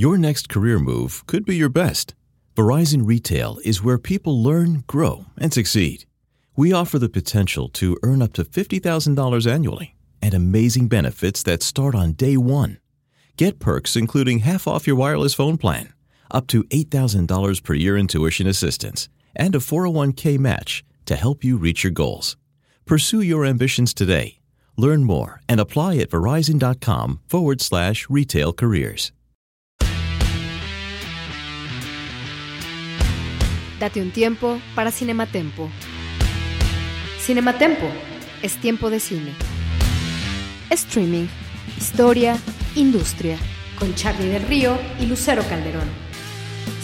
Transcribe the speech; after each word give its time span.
Your 0.00 0.16
next 0.16 0.48
career 0.48 0.78
move 0.78 1.26
could 1.26 1.44
be 1.44 1.56
your 1.56 1.68
best. 1.68 2.14
Verizon 2.56 3.06
Retail 3.06 3.58
is 3.66 3.82
where 3.82 3.98
people 3.98 4.42
learn, 4.42 4.82
grow, 4.86 5.26
and 5.36 5.52
succeed. 5.52 6.06
We 6.56 6.72
offer 6.72 6.98
the 6.98 7.10
potential 7.10 7.68
to 7.80 7.98
earn 8.02 8.22
up 8.22 8.32
to 8.32 8.44
$50,000 8.44 9.46
annually 9.46 9.96
and 10.22 10.32
amazing 10.32 10.88
benefits 10.88 11.42
that 11.42 11.62
start 11.62 11.94
on 11.94 12.12
day 12.12 12.38
one. 12.38 12.78
Get 13.36 13.58
perks 13.58 13.94
including 13.94 14.38
half 14.38 14.66
off 14.66 14.86
your 14.86 14.96
wireless 14.96 15.34
phone 15.34 15.58
plan, 15.58 15.92
up 16.30 16.46
to 16.46 16.64
$8,000 16.64 17.62
per 17.62 17.74
year 17.74 17.94
in 17.98 18.06
tuition 18.06 18.46
assistance, 18.46 19.10
and 19.36 19.54
a 19.54 19.58
401k 19.58 20.38
match 20.38 20.82
to 21.04 21.14
help 21.14 21.44
you 21.44 21.58
reach 21.58 21.84
your 21.84 21.92
goals. 21.92 22.38
Pursue 22.86 23.20
your 23.20 23.44
ambitions 23.44 23.92
today. 23.92 24.38
Learn 24.78 25.04
more 25.04 25.42
and 25.46 25.60
apply 25.60 25.98
at 25.98 26.08
verizon.com 26.08 27.20
forward 27.28 27.60
slash 27.60 28.08
retail 28.08 28.54
careers. 28.54 29.12
Date 33.80 34.02
un 34.02 34.10
tiempo 34.10 34.60
para 34.74 34.90
Cinematempo. 34.90 35.70
Cinematempo 37.18 37.86
es 38.42 38.58
tiempo 38.60 38.90
de 38.90 39.00
cine. 39.00 39.32
Streaming, 40.68 41.26
historia, 41.78 42.36
industria. 42.74 43.38
Con 43.78 43.94
Charlie 43.94 44.28
del 44.28 44.42
Río 44.42 44.78
y 45.00 45.06
Lucero 45.06 45.42
Calderón. 45.48 45.88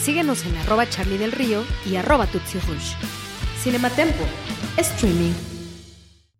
Síguenos 0.01 0.47
en 0.47 0.57
arroba 0.57 0.89
Charlie 0.89 1.19
del 1.19 1.33
Río 1.33 1.65
y 1.85 1.97
arroba 1.97 2.27
Tutsi 2.29 2.59
Rush. 2.61 2.95
Cinematempo, 3.63 4.25
streaming. 4.79 5.35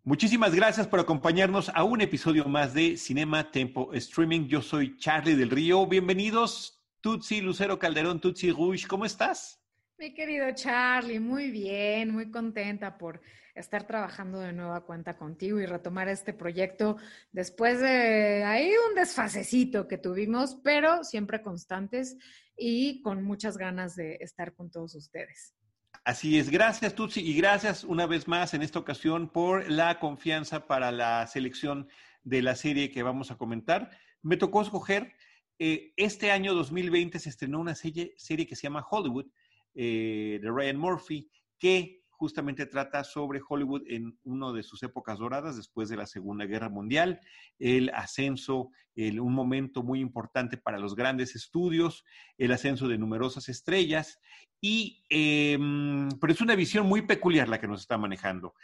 Muchísimas 0.05 0.55
gracias 0.55 0.87
por 0.87 1.01
acompañarnos 1.01 1.69
a 1.75 1.85
un 1.85 2.01
episodio 2.01 2.47
más 2.47 2.73
de 2.73 2.97
Cinema 2.97 3.51
Tempo 3.51 3.93
Streaming. 3.93 4.49
Yo 4.49 4.63
soy 4.63 4.97
Charlie 4.97 5.35
del 5.35 5.51
Río. 5.51 5.87
Bienvenidos, 5.87 6.81
Tutsi, 7.03 7.43
Lucero 7.43 7.79
Calderón, 7.79 8.21
Tutsi 8.21 8.51
Rush. 8.53 8.87
¿Cómo 8.87 9.05
estás? 9.05 9.61
Mi 9.99 10.13
querido 10.13 10.47
Charlie, 10.53 11.21
muy 11.21 11.51
bien, 11.51 12.13
muy 12.13 12.31
contenta 12.31 12.99
por 12.99 13.23
estar 13.55 13.87
trabajando 13.87 14.41
de 14.41 14.53
nueva 14.53 14.85
cuenta 14.85 15.17
contigo 15.17 15.59
y 15.59 15.65
retomar 15.65 16.09
este 16.09 16.35
proyecto 16.35 16.99
después 17.33 17.81
de 17.81 18.45
ahí 18.45 18.73
un 18.91 18.95
desfasecito 18.95 19.89
que 19.89 19.97
tuvimos, 19.97 20.57
pero 20.63 21.03
siempre 21.03 21.41
constantes 21.41 22.19
y 22.59 23.01
con 23.01 23.25
muchas 23.25 23.57
ganas 23.57 23.97
de 23.97 24.19
estar 24.21 24.55
con 24.55 24.71
todos 24.71 24.95
ustedes. 24.95 25.55
Así 26.05 26.39
es, 26.39 26.51
gracias 26.51 26.95
Tutsi 26.95 27.23
y 27.23 27.35
gracias 27.35 27.83
una 27.83 28.07
vez 28.07 28.29
más 28.29 28.53
en 28.53 28.63
esta 28.63 28.79
ocasión 28.79 29.31
por 29.31 29.71
la 29.71 29.99
confianza 29.99 30.67
para 30.67 30.93
la 30.93 31.27
selección 31.27 31.89
de 32.23 32.43
la 32.43 32.55
serie 32.55 32.91
que 32.91 33.03
vamos 33.03 33.31
a 33.31 33.39
comentar. 33.39 33.91
Me 34.21 34.37
tocó 34.37 34.61
escoger, 34.61 35.15
eh, 35.59 35.95
este 35.97 36.33
año 36.33 36.53
2020 36.53 37.19
se 37.19 37.31
estrenó 37.31 37.61
una 37.61 37.75
serie, 37.75 38.13
serie 38.19 38.47
que 38.47 38.57
se 38.57 38.65
llama 38.65 38.87
Hollywood, 38.91 39.27
eh, 39.77 40.39
de 40.41 40.51
Ryan 40.51 40.79
Murphy, 40.79 41.31
que 41.59 42.03
justamente 42.17 42.67
trata 42.67 43.05
sobre 43.05 43.43
Hollywood 43.47 43.83
en 43.89 44.19
una 44.25 44.51
de 44.53 44.63
sus 44.63 44.83
épocas 44.83 45.19
doradas, 45.19 45.57
después 45.57 45.89
de 45.89 45.97
la 45.97 46.07
Segunda 46.07 46.47
Guerra 46.47 46.71
Mundial, 46.71 47.21
el 47.59 47.91
ascenso, 47.91 48.71
un 48.97 49.35
momento 49.35 49.83
muy 49.83 50.01
importante 50.01 50.57
para 50.57 50.79
los 50.79 50.97
grandes 50.97 51.37
estudios, 51.37 52.05
el 52.39 52.53
ascenso 52.53 52.89
de 52.89 52.97
numerosas 52.97 53.51
estrellas, 53.51 54.19
y, 54.63 55.05
em, 55.11 56.09
pero 56.19 56.33
es 56.33 56.41
una 56.41 56.57
visión 56.57 56.87
muy 56.87 57.03
peculiar 57.03 57.49
la 57.49 57.61
que 57.61 57.69
nos 57.69 57.83
está 57.83 57.99
manejando. 57.99 58.55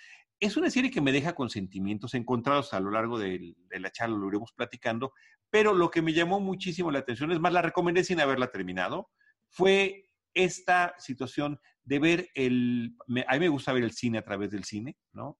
Es 0.41 0.57
una 0.57 0.71
serie 0.71 0.91
que 0.91 1.03
me 1.03 1.13
deja 1.13 1.35
con 1.35 1.51
sentimientos 1.51 2.15
encontrados 2.15 2.73
a 2.73 2.81
lo 2.81 2.91
largo 2.91 3.19
de, 3.19 3.55
de 3.69 3.81
la 3.81 3.93
charla, 3.93 4.17
lo 4.17 4.29
iremos 4.29 4.53
platicando, 4.55 5.13
pero 5.51 5.75
lo 5.75 5.91
que 5.91 6.01
me 6.01 6.15
llamó 6.15 6.41
muchísimo 6.41 6.91
la 6.91 7.01
atención, 7.01 7.31
es 7.31 7.39
más, 7.39 7.53
la 7.53 7.61
recomendé 7.61 8.03
sin 8.03 8.19
haberla 8.21 8.51
terminado, 8.51 9.11
fue 9.51 10.09
esta 10.35 10.95
situación 10.99 11.61
de 11.85 11.99
ver 11.99 12.29
el, 12.35 12.97
a 13.27 13.35
mí 13.35 13.41
me 13.41 13.49
gusta 13.49 13.73
ver 13.73 13.85
el 13.85 13.93
cine 13.93 14.19
a 14.19 14.25
través 14.25 14.51
del 14.51 14.65
cine, 14.65 14.97
¿no? 15.13 15.39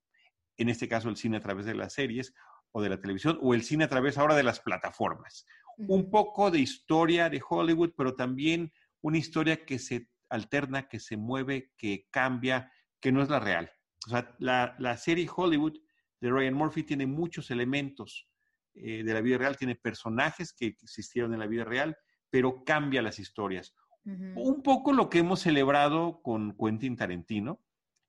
En 0.57 0.69
este 0.69 0.89
caso 0.89 1.09
el 1.09 1.17
cine 1.17 1.39
a 1.39 1.41
través 1.41 1.67
de 1.67 1.75
las 1.75 1.95
series 1.95 2.35
o 2.73 2.83
de 2.83 2.89
la 2.89 3.01
televisión 3.01 3.39
o 3.43 3.55
el 3.55 3.63
cine 3.63 3.85
a 3.85 3.89
través 3.89 4.19
ahora 4.19 4.35
de 4.35 4.43
las 4.43 4.61
plataformas. 4.61 5.47
Un 5.79 6.11
poco 6.11 6.51
de 6.51 6.61
historia 6.61 7.31
de 7.31 7.43
Hollywood, 7.47 7.93
pero 7.97 8.15
también 8.15 8.73
una 9.01 9.19
historia 9.19 9.65
que 9.65 9.79
se 9.79 10.09
alterna, 10.29 10.89
que 10.89 11.01
se 11.01 11.17
mueve, 11.17 11.73
que 11.77 12.07
cambia, 12.11 12.71
que 13.01 13.13
no 13.13 13.23
es 13.23 13.29
la 13.29 13.41
real. 13.41 13.71
O 14.07 14.11
sea, 14.11 14.35
la, 14.39 14.75
la 14.79 14.97
serie 14.97 15.29
Hollywood 15.35 15.79
de 16.21 16.31
Ryan 16.31 16.55
Murphy 16.55 16.83
tiene 16.83 17.07
muchos 17.07 17.51
elementos 17.51 18.29
eh, 18.75 19.03
de 19.05 19.15
la 19.15 19.21
vida 19.21 19.39
real, 19.39 19.57
tiene 19.57 19.77
personajes 19.77 20.55
que 20.55 20.67
existieron 20.67 21.35
en 21.35 21.41
la 21.41 21.47
vida 21.47 21.65
real, 21.65 21.97
pero 22.31 22.65
cambia 22.65 23.03
las 23.03 23.19
historias. 23.19 23.75
Un 24.05 24.63
poco 24.63 24.93
lo 24.93 25.09
que 25.09 25.21
hemos 25.21 25.41
celebrado 25.41 26.23
con 26.23 26.57
Quentin 26.57 26.97
Tarantino, 26.97 27.61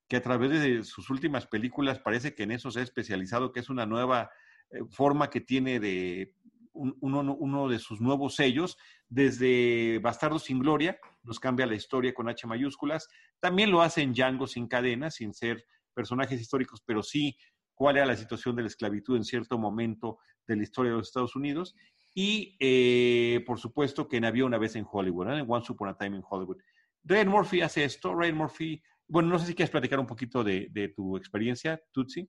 que 0.08 0.16
a 0.16 0.22
través 0.22 0.50
de 0.50 0.82
sus 0.84 1.08
últimas 1.10 1.46
películas 1.46 2.00
parece 2.00 2.34
que 2.34 2.42
en 2.42 2.50
eso 2.50 2.70
se 2.70 2.80
ha 2.80 2.82
especializado, 2.82 3.52
que 3.52 3.60
es 3.60 3.70
una 3.70 3.86
nueva 3.86 4.30
eh, 4.70 4.80
forma 4.90 5.30
que 5.30 5.40
tiene 5.40 5.78
de 5.80 6.34
uno, 6.74 7.68
de 7.68 7.78
sus 7.78 8.00
nuevos 8.00 8.34
sellos, 8.34 8.76
desde 9.08 10.00
Bastardo 10.00 10.40
sin 10.40 10.58
Gloria, 10.58 10.98
nos 11.22 11.38
cambia 11.38 11.66
la 11.66 11.76
historia 11.76 12.12
con 12.12 12.28
H 12.28 12.48
mayúsculas, 12.48 13.08
también 13.38 13.70
lo 13.70 13.80
hace 13.80 14.02
en 14.02 14.12
Django 14.12 14.48
sin 14.48 14.66
cadenas, 14.66 15.14
sin 15.14 15.34
ser 15.34 15.64
personajes 15.94 16.40
históricos, 16.40 16.82
pero 16.84 17.04
sí 17.04 17.36
cuál 17.74 17.96
era 17.96 18.06
la 18.06 18.16
situación 18.16 18.56
de 18.56 18.62
la 18.62 18.68
esclavitud 18.68 19.16
en 19.16 19.22
cierto 19.22 19.56
momento 19.56 20.18
de 20.48 20.56
la 20.56 20.64
historia 20.64 20.90
de 20.90 20.98
los 20.98 21.08
Estados 21.08 21.36
Unidos, 21.36 21.76
y 22.14 22.56
eh, 22.60 23.42
por 23.44 23.58
supuesto 23.58 24.08
que 24.08 24.18
en 24.18 24.42
una 24.42 24.58
vez 24.58 24.76
en 24.76 24.86
Hollywood, 24.90 25.32
en 25.32 25.44
Once 25.46 25.72
Upon 25.72 25.88
a 25.88 25.98
Time 25.98 26.16
in 26.16 26.22
Hollywood. 26.28 26.58
Ryan 27.02 27.28
Murphy 27.28 27.60
hace 27.60 27.84
esto, 27.84 28.14
Ryan 28.14 28.36
Murphy, 28.36 28.82
bueno, 29.06 29.28
no 29.28 29.38
sé 29.38 29.46
si 29.46 29.54
quieres 29.54 29.70
platicar 29.70 29.98
un 29.98 30.06
poquito 30.06 30.42
de, 30.42 30.68
de 30.70 30.88
tu 30.88 31.16
experiencia, 31.16 31.82
Tutsi. 31.92 32.28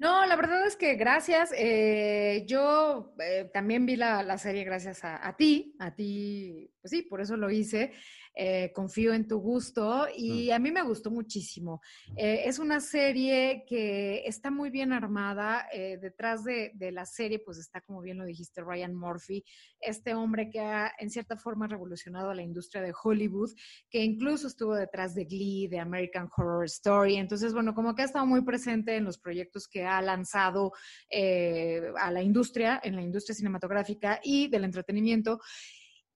No, 0.00 0.24
la 0.26 0.36
verdad 0.36 0.64
es 0.64 0.76
que 0.76 0.94
gracias. 0.94 1.52
Eh, 1.56 2.44
yo 2.46 3.14
eh, 3.20 3.50
también 3.52 3.84
vi 3.84 3.96
la, 3.96 4.22
la 4.22 4.38
serie 4.38 4.62
gracias 4.62 5.04
a, 5.04 5.26
a, 5.26 5.36
ti, 5.36 5.74
a 5.80 5.94
ti, 5.94 6.70
pues 6.80 6.90
sí, 6.92 7.02
por 7.02 7.20
eso 7.20 7.36
lo 7.36 7.50
hice. 7.50 7.92
Eh, 8.40 8.70
confío 8.72 9.14
en 9.14 9.26
tu 9.26 9.40
gusto 9.40 10.06
y 10.16 10.52
a 10.52 10.60
mí 10.60 10.70
me 10.70 10.84
gustó 10.84 11.10
muchísimo. 11.10 11.82
Eh, 12.16 12.42
es 12.44 12.60
una 12.60 12.78
serie 12.78 13.64
que 13.66 14.22
está 14.26 14.48
muy 14.48 14.70
bien 14.70 14.92
armada. 14.92 15.66
Eh, 15.72 15.98
detrás 16.00 16.44
de, 16.44 16.70
de, 16.74 16.92
la 16.92 17.04
serie, 17.04 17.40
pues 17.40 17.58
está, 17.58 17.80
como 17.80 18.00
bien 18.00 18.16
lo 18.16 18.24
dijiste, 18.24 18.62
Ryan 18.62 18.94
Murphy, 18.94 19.42
este 19.80 20.14
hombre 20.14 20.50
que 20.50 20.60
ha 20.60 20.92
en 21.00 21.10
cierta 21.10 21.36
forma 21.36 21.66
revolucionado 21.66 22.30
a 22.30 22.34
la 22.36 22.42
industria 22.42 22.80
de 22.80 22.94
Hollywood, 23.02 23.50
que 23.90 24.04
incluso 24.04 24.46
estuvo 24.46 24.76
detrás 24.76 25.16
de 25.16 25.24
Glee, 25.24 25.66
de 25.66 25.80
American 25.80 26.28
Horror 26.36 26.66
Story. 26.66 27.16
Entonces, 27.16 27.52
bueno, 27.52 27.74
como 27.74 27.96
que 27.96 28.02
ha 28.02 28.04
estado 28.04 28.24
muy 28.24 28.42
presente 28.42 28.94
en 28.94 29.04
los 29.04 29.18
proyectos 29.18 29.66
que 29.66 29.84
ha 29.84 30.00
lanzado 30.00 30.70
a 31.10 32.10
la 32.12 32.22
industria, 32.22 32.80
en 32.84 32.94
la 32.94 33.02
industria 33.02 33.34
cinematográfica 33.34 34.20
y 34.22 34.46
del 34.46 34.62
entretenimiento. 34.62 35.40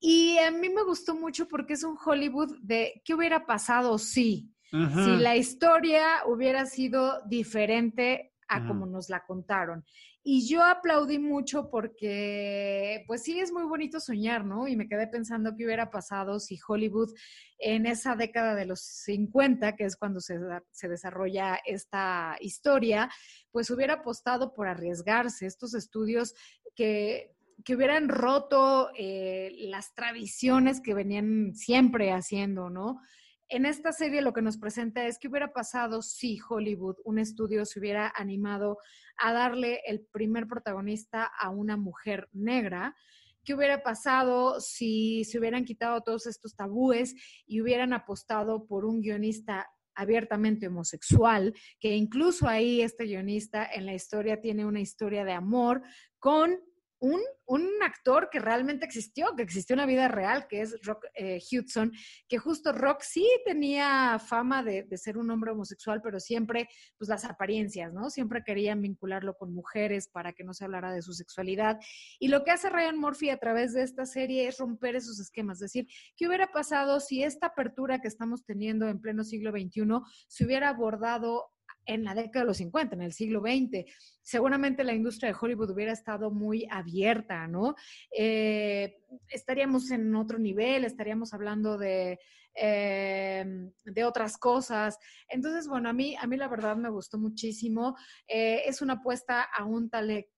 Y 0.04 0.36
a 0.38 0.50
mí 0.50 0.68
me 0.68 0.82
gustó 0.82 1.14
mucho 1.14 1.46
porque 1.46 1.74
es 1.74 1.84
un 1.84 1.96
Hollywood 2.04 2.56
de 2.60 3.00
qué 3.04 3.14
hubiera 3.14 3.46
pasado 3.46 3.98
si, 3.98 4.52
si 4.68 5.16
la 5.16 5.36
historia 5.36 6.24
hubiera 6.26 6.66
sido 6.66 7.22
diferente 7.26 8.32
a 8.48 8.66
como 8.66 8.84
nos 8.84 9.08
la 9.08 9.24
contaron. 9.24 9.84
Y 10.24 10.48
yo 10.48 10.64
aplaudí 10.64 11.20
mucho 11.20 11.70
porque, 11.70 13.04
pues 13.06 13.22
sí, 13.22 13.38
es 13.38 13.52
muy 13.52 13.62
bonito 13.62 14.00
soñar, 14.00 14.44
¿no? 14.44 14.66
Y 14.66 14.74
me 14.74 14.88
quedé 14.88 15.06
pensando 15.06 15.54
qué 15.56 15.66
hubiera 15.66 15.88
pasado 15.88 16.40
si 16.40 16.58
Hollywood 16.66 17.12
en 17.60 17.86
esa 17.86 18.16
década 18.16 18.56
de 18.56 18.66
los 18.66 18.80
50, 18.80 19.76
que 19.76 19.84
es 19.84 19.96
cuando 19.96 20.18
se, 20.18 20.36
se 20.72 20.88
desarrolla 20.88 21.60
esta 21.64 22.36
historia, 22.40 23.08
pues 23.52 23.70
hubiera 23.70 23.94
apostado 23.94 24.52
por 24.52 24.66
arriesgarse. 24.66 25.46
Estos 25.46 25.74
estudios 25.74 26.34
que 26.74 27.36
que 27.64 27.76
hubieran 27.76 28.08
roto 28.08 28.90
eh, 28.96 29.52
las 29.68 29.94
tradiciones 29.94 30.80
que 30.80 30.94
venían 30.94 31.54
siempre 31.54 32.12
haciendo, 32.12 32.70
¿no? 32.70 33.00
En 33.48 33.66
esta 33.66 33.92
serie 33.92 34.22
lo 34.22 34.32
que 34.32 34.40
nos 34.40 34.56
presenta 34.56 35.06
es 35.06 35.18
que 35.18 35.28
hubiera 35.28 35.52
pasado 35.52 36.00
si 36.00 36.38
Hollywood, 36.48 36.96
un 37.04 37.18
estudio, 37.18 37.66
se 37.66 37.80
hubiera 37.80 38.10
animado 38.16 38.78
a 39.18 39.32
darle 39.32 39.82
el 39.86 40.06
primer 40.10 40.46
protagonista 40.46 41.30
a 41.38 41.50
una 41.50 41.76
mujer 41.76 42.28
negra. 42.32 42.96
¿Qué 43.44 43.54
hubiera 43.54 43.82
pasado 43.82 44.58
si 44.58 45.24
se 45.24 45.38
hubieran 45.38 45.66
quitado 45.66 46.00
todos 46.00 46.26
estos 46.26 46.56
tabúes 46.56 47.14
y 47.46 47.60
hubieran 47.60 47.92
apostado 47.92 48.66
por 48.66 48.86
un 48.86 49.02
guionista 49.02 49.68
abiertamente 49.94 50.68
homosexual, 50.68 51.52
que 51.78 51.94
incluso 51.94 52.48
ahí 52.48 52.80
este 52.80 53.04
guionista 53.04 53.66
en 53.70 53.84
la 53.84 53.92
historia 53.92 54.40
tiene 54.40 54.64
una 54.64 54.80
historia 54.80 55.24
de 55.24 55.32
amor 55.32 55.82
con 56.18 56.58
un, 57.02 57.20
un, 57.46 57.68
actor 57.82 58.28
que 58.30 58.38
realmente 58.38 58.86
existió, 58.86 59.34
que 59.36 59.42
existió 59.42 59.74
en 59.74 59.80
la 59.80 59.86
vida 59.86 60.06
real, 60.06 60.46
que 60.46 60.60
es 60.60 60.80
Rock 60.84 61.06
eh, 61.14 61.40
Hudson, 61.50 61.90
que 62.28 62.38
justo 62.38 62.72
Rock 62.72 63.02
sí 63.02 63.28
tenía 63.44 64.20
fama 64.20 64.62
de, 64.62 64.84
de, 64.84 64.96
ser 64.96 65.18
un 65.18 65.28
hombre 65.28 65.50
homosexual, 65.50 66.00
pero 66.00 66.20
siempre, 66.20 66.68
pues 66.96 67.08
las 67.08 67.24
apariencias, 67.24 67.92
¿no? 67.92 68.08
Siempre 68.08 68.44
querían 68.46 68.80
vincularlo 68.80 69.34
con 69.34 69.52
mujeres 69.52 70.08
para 70.08 70.32
que 70.32 70.44
no 70.44 70.54
se 70.54 70.64
hablara 70.64 70.92
de 70.92 71.02
su 71.02 71.12
sexualidad. 71.12 71.80
Y 72.20 72.28
lo 72.28 72.44
que 72.44 72.52
hace 72.52 72.70
Ryan 72.70 72.98
Murphy 72.98 73.30
a 73.30 73.38
través 73.38 73.72
de 73.72 73.82
esta 73.82 74.06
serie 74.06 74.46
es 74.46 74.58
romper 74.58 74.94
esos 74.94 75.18
esquemas, 75.18 75.56
es 75.56 75.72
decir, 75.72 75.88
¿qué 76.16 76.28
hubiera 76.28 76.52
pasado 76.52 77.00
si 77.00 77.24
esta 77.24 77.48
apertura 77.48 78.00
que 78.00 78.08
estamos 78.08 78.44
teniendo 78.44 78.86
en 78.86 79.00
pleno 79.00 79.24
siglo 79.24 79.50
XXI 79.50 79.82
se 80.28 80.44
hubiera 80.44 80.68
abordado 80.68 81.50
en 81.86 82.04
la 82.04 82.14
década 82.14 82.44
de 82.44 82.48
los 82.48 82.56
50, 82.58 82.94
en 82.94 83.02
el 83.02 83.12
siglo 83.12 83.40
XX. 83.40 83.84
Seguramente 84.22 84.84
la 84.84 84.94
industria 84.94 85.30
de 85.30 85.38
Hollywood 85.40 85.70
hubiera 85.70 85.92
estado 85.92 86.30
muy 86.30 86.66
abierta, 86.70 87.46
¿no? 87.46 87.74
Eh, 88.16 89.00
estaríamos 89.28 89.90
en 89.90 90.14
otro 90.14 90.38
nivel, 90.38 90.84
estaríamos 90.84 91.34
hablando 91.34 91.78
de 91.78 92.18
eh, 92.54 93.44
de 93.84 94.04
otras 94.04 94.36
cosas. 94.38 94.98
Entonces, 95.28 95.68
bueno, 95.68 95.88
a 95.88 95.92
mí, 95.92 96.16
a 96.16 96.26
mí 96.26 96.36
la 96.36 96.48
verdad 96.48 96.76
me 96.76 96.90
gustó 96.90 97.18
muchísimo. 97.18 97.96
Eh, 98.26 98.62
es 98.66 98.82
una 98.82 98.94
apuesta 98.94 99.42
a 99.42 99.64
un, 99.64 99.90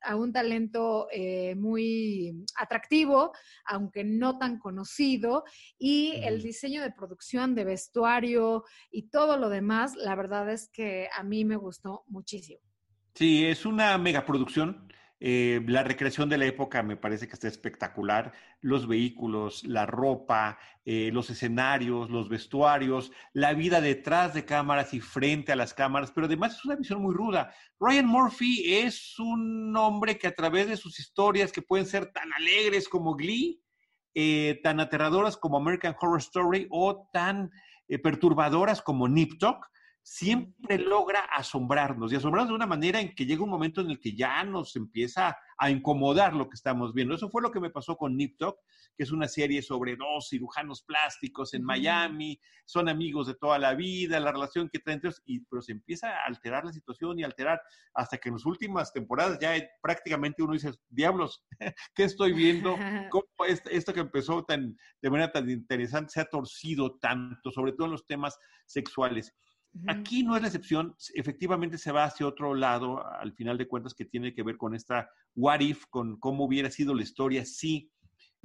a 0.02 0.16
un 0.16 0.32
talento 0.32 1.08
eh, 1.11 1.55
muy 1.56 2.44
atractivo, 2.56 3.32
aunque 3.66 4.05
no 4.05 4.38
tan 4.38 4.58
conocido, 4.58 5.44
y 5.78 6.20
el 6.22 6.43
diseño 6.43 6.82
de 6.82 6.93
producción, 6.93 7.55
de 7.55 7.64
vestuario 7.64 8.64
y 8.90 9.08
todo 9.08 9.37
lo 9.37 9.49
demás, 9.49 9.94
la 9.96 10.14
verdad 10.14 10.50
es 10.50 10.69
que 10.69 11.08
a 11.17 11.22
mí 11.22 11.44
me 11.44 11.56
gustó 11.56 12.05
muchísimo. 12.08 12.60
Sí, 13.14 13.44
es 13.46 13.64
una 13.64 13.96
megaproducción. 13.99 14.93
Eh, 15.26 15.62
la 15.69 15.82
recreación 15.82 16.29
de 16.29 16.37
la 16.37 16.44
época 16.44 16.82
me 16.82 16.99
parece 16.99 17.26
que 17.26 17.32
está 17.32 17.49
espectacular. 17.49 18.35
Los 18.61 18.87
vehículos, 18.87 19.65
la 19.65 19.87
ropa, 19.87 20.59
eh, 20.85 21.09
los 21.15 21.31
escenarios, 21.31 22.11
los 22.11 22.29
vestuarios, 22.29 23.11
la 23.32 23.55
vida 23.55 23.81
detrás 23.81 24.35
de 24.35 24.44
cámaras 24.44 24.93
y 24.93 25.00
frente 25.00 25.50
a 25.50 25.56
las 25.56 25.73
cámaras, 25.73 26.12
pero 26.12 26.26
además 26.26 26.56
es 26.56 26.65
una 26.67 26.76
visión 26.76 27.00
muy 27.00 27.15
ruda. 27.15 27.55
Ryan 27.81 28.05
Murphy 28.05 28.75
es 28.75 29.19
un 29.19 29.75
hombre 29.79 30.19
que 30.19 30.26
a 30.26 30.35
través 30.35 30.69
de 30.69 30.76
sus 30.76 31.00
historias 31.00 31.53
que 31.53 31.62
pueden 31.62 31.87
ser 31.87 32.12
tan 32.12 32.31
alegres 32.35 32.87
como 32.87 33.15
Glee, 33.15 33.62
eh, 34.15 34.61
tan 34.62 34.79
aterradoras 34.79 35.38
como 35.38 35.56
American 35.56 35.97
Horror 35.99 36.19
Story 36.20 36.67
o 36.69 37.09
tan 37.15 37.50
perturbadoras 38.03 38.82
como 38.82 39.09
Nip 39.09 39.38
Tuck, 39.38 39.70
siempre 40.05 40.79
logra 40.79 41.21
asombrarnos 41.21 42.12
y 42.12 42.17
asombrarnos 42.17 42.51
de 42.51 42.56
una 42.56 42.67
manera 42.67 43.01
en 43.01 43.15
que 43.15 43.25
llega 43.25 43.43
un 43.43 43.49
momento 43.49 43.81
en 43.81 43.91
el 43.91 43.99
que 43.99 44.15
ya 44.15 44.45
nos 44.45 44.77
empieza 44.77 45.35
a 45.56 45.71
incomodar 45.71 46.35
lo 46.35 46.47
que 46.51 46.56
estamos 46.56 46.93
viendo. 46.93 47.15
Eso 47.15 47.31
fue 47.31 47.41
lo 47.41 47.51
que 47.51 47.59
me 47.59 47.71
pasó 47.71 47.97
con 47.97 48.15
Nip 48.15 48.37
Tuck, 48.37 48.59
que 48.99 49.03
es 49.03 49.12
una 49.12 49.29
serie 49.29 49.62
sobre 49.62 49.97
dos 49.97 50.29
cirujanos 50.29 50.83
plásticos 50.83 51.55
en 51.55 51.65
Miami, 51.65 52.39
son 52.67 52.91
amigos 52.91 53.27
de 53.29 53.35
toda 53.35 53.59
la 53.59 53.75
vida, 53.75 54.21
la 54.21 54.31
relación 54.31 54.69
que 54.69 54.79
traen 54.79 54.97
entre 54.97 55.09
ellos, 55.09 55.23
y, 55.25 55.41
pero 55.47 55.62
se 55.62 55.73
empieza 55.73 56.11
a 56.11 56.27
alterar 56.27 56.67
la 56.67 56.73
situación 56.73 57.19
y 57.19 57.25
alterar 57.25 57.62
hasta 57.95 58.19
que 58.19 58.29
en 58.29 58.35
las 58.35 58.45
últimas 58.45 58.93
temporadas 58.93 59.39
ya 59.41 59.55
prácticamente 59.81 60.43
uno 60.43 60.53
dice, 60.53 60.71
diablos, 60.91 61.47
¿qué 61.95 62.05
estoy 62.05 62.35
viendo? 62.35 62.77
¿Cómo 63.11 63.25
esto 63.47 63.95
que 63.95 64.01
empezó 64.01 64.45
tan, 64.45 64.77
de 65.01 65.11
manera 65.11 65.33
tan 65.33 65.49
interesante 65.49 66.12
se 66.12 66.21
ha 66.21 66.27
torcido 66.27 66.99
tanto, 66.99 67.51
sobre 67.51 67.73
todo 67.73 67.87
en 67.87 67.93
los 67.93 68.06
temas 68.06 68.39
sexuales? 68.67 69.35
Aquí 69.88 70.23
no 70.23 70.37
es 70.37 70.43
la 70.43 70.49
excepción, 70.49 70.94
efectivamente 71.15 71.79
se 71.79 71.91
va 71.91 72.05
hacia 72.05 72.26
otro 72.26 72.55
lado, 72.55 73.05
al 73.05 73.32
final 73.32 73.59
de 73.59 73.67
cuentas, 73.67 73.93
que 73.93 74.05
tiene 74.05 74.32
que 74.32 74.44
ver 74.44 74.56
con 74.56 74.75
esta 74.75 75.11
what 75.35 75.61
if, 75.61 75.87
con 75.87 76.19
cómo 76.21 76.44
hubiera 76.44 76.71
sido 76.71 76.94
la 76.94 77.03
historia 77.03 77.44
sí. 77.44 77.91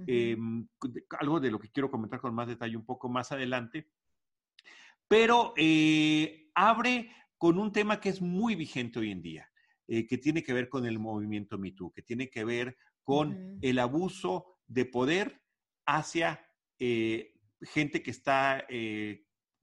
Em, 0.07 0.65
algo 1.19 1.41
de 1.41 1.51
lo 1.51 1.59
que 1.59 1.69
quiero 1.69 1.91
comentar 1.91 2.21
con 2.21 2.33
más 2.33 2.47
detalle 2.47 2.77
un 2.77 2.85
poco 2.85 3.09
más 3.09 3.31
adelante. 3.31 3.89
Pero 5.07 5.53
eh, 5.57 6.49
abre 6.55 7.11
con 7.37 7.59
un 7.59 7.71
tema 7.71 7.99
que 7.99 8.09
es 8.09 8.21
muy 8.21 8.55
vigente 8.55 8.99
hoy 8.99 9.11
en 9.11 9.21
día, 9.21 9.49
eh, 9.87 10.07
que 10.07 10.17
tiene 10.17 10.41
que 10.41 10.53
ver 10.53 10.69
con 10.69 10.85
el 10.85 10.99
movimiento 10.99 11.57
MeToo, 11.57 11.91
que 11.91 12.01
tiene 12.01 12.29
que 12.29 12.45
ver 12.45 12.77
con 13.03 13.59
el 13.61 13.79
abuso 13.79 14.59
de 14.67 14.85
poder 14.85 15.41
hacia 15.85 16.45
eh, 16.79 17.33
gente 17.61 18.01
que 18.01 18.11
está 18.11 18.65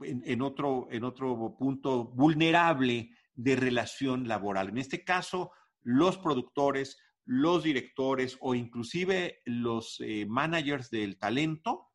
en, 0.01 0.43
otro, 0.43 0.89
en 0.91 1.05
otro 1.05 1.57
punto 1.59 2.05
vulnerable 2.05 3.11
de 3.35 3.57
relación 3.57 4.29
laboral. 4.29 4.69
En 4.69 4.79
este 4.79 5.05
caso, 5.05 5.53
los 5.83 6.19
productores, 6.19 6.99
los 7.25 7.63
directores 7.63 8.37
o 8.41 8.55
inclusive 8.55 9.41
los 9.45 10.01
eh, 10.01 10.27
managers 10.27 10.91
del 10.91 11.19
talento, 11.19 11.89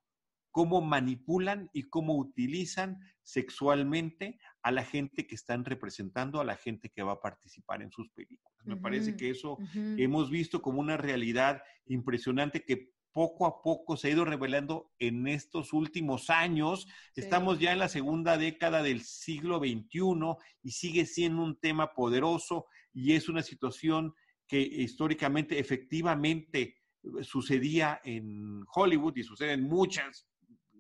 cómo 0.51 0.81
manipulan 0.81 1.69
y 1.74 1.83
cómo 1.83 2.15
utilizan 2.18 3.00
sexualmente 3.24 4.39
a 4.62 4.71
la 4.71 4.83
gente 4.83 5.25
que 5.25 5.36
están 5.36 5.63
representando, 5.65 6.42
a 6.42 6.45
la 6.45 6.57
gente 6.57 6.89
que 6.89 7.03
va 7.03 7.13
a 7.13 7.21
participar 7.21 7.81
en 7.81 7.92
sus 7.92 8.09
películas. 8.12 8.51
Me 8.65 8.77
parece 8.77 9.15
que 9.15 9.30
eso 9.30 9.57
hemos 9.74 10.30
visto 10.30 10.62
como 10.62 10.81
una 10.81 10.98
realidad 10.98 11.63
impresionante 11.86 12.63
que 12.63 12.92
poco 13.13 13.45
a 13.45 13.61
poco 13.61 13.97
se 13.97 14.07
ha 14.07 14.11
ido 14.11 14.25
revelando 14.25 14.91
en 14.99 15.27
estos 15.27 15.73
últimos 15.73 16.29
años. 16.29 16.87
Estamos 17.15 17.59
ya 17.59 17.71
en 17.71 17.79
la 17.79 17.89
segunda 17.89 18.37
década 18.37 18.81
del 18.83 19.01
siglo 19.01 19.59
XXI 19.59 20.37
y 20.63 20.71
sigue 20.71 21.05
siendo 21.05 21.43
un 21.43 21.59
tema 21.59 21.93
poderoso 21.93 22.65
y 22.93 23.13
es 23.13 23.29
una 23.29 23.43
situación 23.43 24.13
que 24.47 24.59
históricamente 24.59 25.59
efectivamente 25.59 26.81
eh, 27.03 27.23
sucedía 27.23 28.01
en 28.03 28.63
Hollywood 28.73 29.15
y 29.15 29.23
sucede 29.23 29.53
en 29.53 29.63
muchas, 29.63 30.27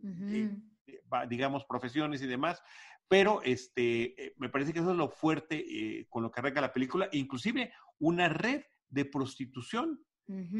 eh, 0.03 0.51
digamos, 1.29 1.65
profesiones 1.65 2.21
y 2.21 2.27
demás. 2.27 2.61
Pero 3.07 3.41
este, 3.43 4.25
eh, 4.25 4.33
me 4.37 4.49
parece 4.49 4.73
que 4.73 4.79
eso 4.79 4.91
es 4.91 4.97
lo 4.97 5.09
fuerte 5.09 6.05
con 6.09 6.23
lo 6.23 6.31
que 6.31 6.39
arranca 6.39 6.61
la 6.61 6.73
película, 6.73 7.09
inclusive 7.11 7.73
una 7.99 8.29
red 8.29 8.61
de 8.89 9.05
prostitución 9.05 10.03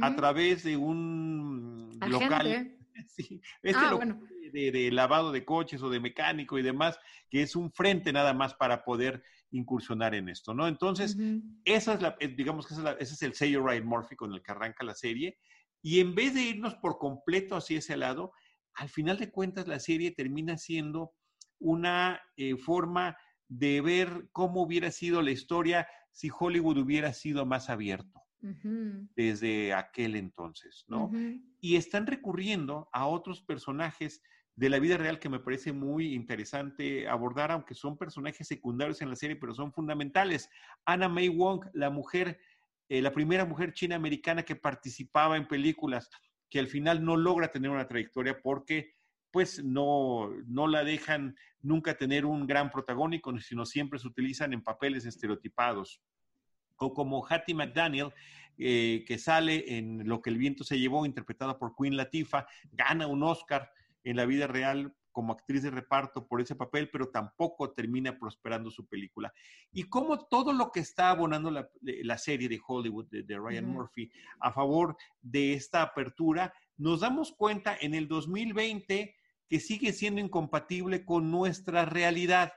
a 0.01 0.15
través 0.15 0.63
de 0.63 0.77
un 0.77 1.89
local. 2.07 2.77
Sí, 3.07 3.41
este 3.63 3.79
ah, 3.83 3.91
local 3.91 4.19
de, 4.51 4.91
lavado 4.91 5.31
de 5.31 5.45
coches 5.45 5.81
o 5.81 5.89
de 5.89 5.99
mecánico 5.99 6.59
y 6.59 6.61
demás, 6.61 6.99
que 7.29 7.41
es 7.41 7.55
un 7.55 7.71
frente 7.71 8.11
nada 8.11 8.33
más 8.33 8.53
para 8.53 8.83
poder 8.83 9.23
incursionar 9.51 10.15
en 10.15 10.29
esto, 10.29 10.53
¿no? 10.53 10.67
Entonces, 10.67 11.17
esa 11.65 11.93
es 11.93 12.01
la, 12.01 12.15
eh, 12.19 12.29
digamos 12.29 12.67
que 12.67 12.73
ese 12.73 13.13
es 13.13 13.21
el 13.21 13.33
sello 13.33 13.63
Ryan 13.63 13.85
Murphy 13.85 14.15
con 14.15 14.33
el 14.33 14.41
que 14.41 14.51
arranca 14.51 14.83
la 14.83 14.95
serie. 14.95 15.37
Y 15.81 15.99
en 15.99 16.15
vez 16.15 16.33
de 16.33 16.41
irnos 16.41 16.75
por 16.75 16.97
completo 16.97 17.55
hacia 17.55 17.79
ese 17.79 17.97
lado, 17.97 18.33
al 18.75 18.89
final 18.89 19.17
de 19.17 19.31
cuentas 19.31 19.67
la 19.67 19.79
serie 19.79 20.11
termina 20.11 20.57
siendo 20.57 21.13
una 21.59 22.21
eh, 22.37 22.55
forma 22.55 23.17
de 23.47 23.81
ver 23.81 24.29
cómo 24.31 24.61
hubiera 24.61 24.91
sido 24.91 25.21
la 25.21 25.31
historia 25.31 25.87
si 26.11 26.29
Hollywood 26.37 26.77
hubiera 26.77 27.13
sido 27.13 27.45
más 27.45 27.69
abierto 27.69 28.21
desde 29.15 29.73
aquel 29.73 30.15
entonces, 30.15 30.85
¿no? 30.87 31.11
Y 31.59 31.75
están 31.75 32.07
recurriendo 32.07 32.89
a 32.91 33.05
otros 33.05 33.41
personajes 33.41 34.21
de 34.55 34.69
la 34.69 34.79
vida 34.79 34.97
real 34.97 35.19
que 35.19 35.29
me 35.29 35.39
parece 35.39 35.71
muy 35.71 36.13
interesante 36.13 37.07
abordar, 37.07 37.51
aunque 37.51 37.73
son 37.73 37.97
personajes 37.97 38.47
secundarios 38.47 39.01
en 39.01 39.09
la 39.09 39.15
serie, 39.15 39.35
pero 39.35 39.53
son 39.53 39.71
fundamentales. 39.71 40.49
Anna 40.85 41.07
May 41.07 41.29
Wong, 41.29 41.65
la 41.73 41.89
mujer, 41.89 42.39
eh, 42.89 43.01
la 43.01 43.11
primera 43.11 43.45
mujer 43.45 43.73
china 43.73 43.95
americana 43.95 44.43
que 44.43 44.55
participaba 44.55 45.37
en 45.37 45.47
películas, 45.47 46.09
que 46.49 46.59
al 46.59 46.67
final 46.67 47.03
no 47.03 47.15
logra 47.15 47.51
tener 47.51 47.71
una 47.71 47.87
trayectoria 47.87 48.41
porque 48.41 48.95
pues 49.31 49.63
no, 49.63 50.29
no 50.45 50.67
la 50.67 50.83
dejan 50.83 51.35
nunca 51.61 51.95
tener 51.95 52.25
un 52.25 52.45
gran 52.45 52.69
protagónico, 52.69 53.37
sino 53.39 53.65
siempre 53.65 53.97
se 53.97 54.07
utilizan 54.07 54.51
en 54.51 54.61
papeles 54.61 55.05
estereotipados 55.05 56.01
como 56.89 57.25
Hattie 57.25 57.55
McDaniel, 57.55 58.11
eh, 58.57 59.03
que 59.07 59.17
sale 59.17 59.77
en 59.77 60.07
Lo 60.07 60.21
que 60.21 60.29
el 60.29 60.37
viento 60.37 60.63
se 60.63 60.79
llevó, 60.79 61.05
interpretada 61.05 61.57
por 61.57 61.75
Queen 61.75 61.97
Latifah, 61.97 62.45
gana 62.71 63.07
un 63.07 63.23
Oscar 63.23 63.71
en 64.03 64.17
la 64.17 64.25
vida 64.25 64.47
real 64.47 64.93
como 65.11 65.33
actriz 65.33 65.63
de 65.63 65.71
reparto 65.71 66.27
por 66.27 66.41
ese 66.41 66.55
papel, 66.55 66.89
pero 66.89 67.09
tampoco 67.09 67.71
termina 67.71 68.17
prosperando 68.17 68.69
su 68.71 68.85
película. 68.87 69.33
Y 69.71 69.83
como 69.83 70.27
todo 70.27 70.53
lo 70.53 70.71
que 70.71 70.79
está 70.79 71.09
abonando 71.09 71.51
la, 71.51 72.17
serie 72.17 72.47
de 72.47 72.59
Hollywood 72.65 73.07
de, 73.09 73.37
Ryan 73.37 73.65
Murphy 73.65 74.11
a 74.39 74.51
favor 74.51 74.95
de 75.21 75.53
esta 75.53 75.81
apertura, 75.81 76.53
nos 76.77 77.01
damos 77.01 77.33
cuenta 77.33 77.77
en 77.79 77.93
el 77.93 78.07
2020 78.07 79.15
que 79.49 79.59
sigue 79.59 79.91
siendo 79.91 80.21
incompatible 80.21 81.03
con 81.03 81.29
nuestra 81.29 81.85
realidad. 81.85 82.53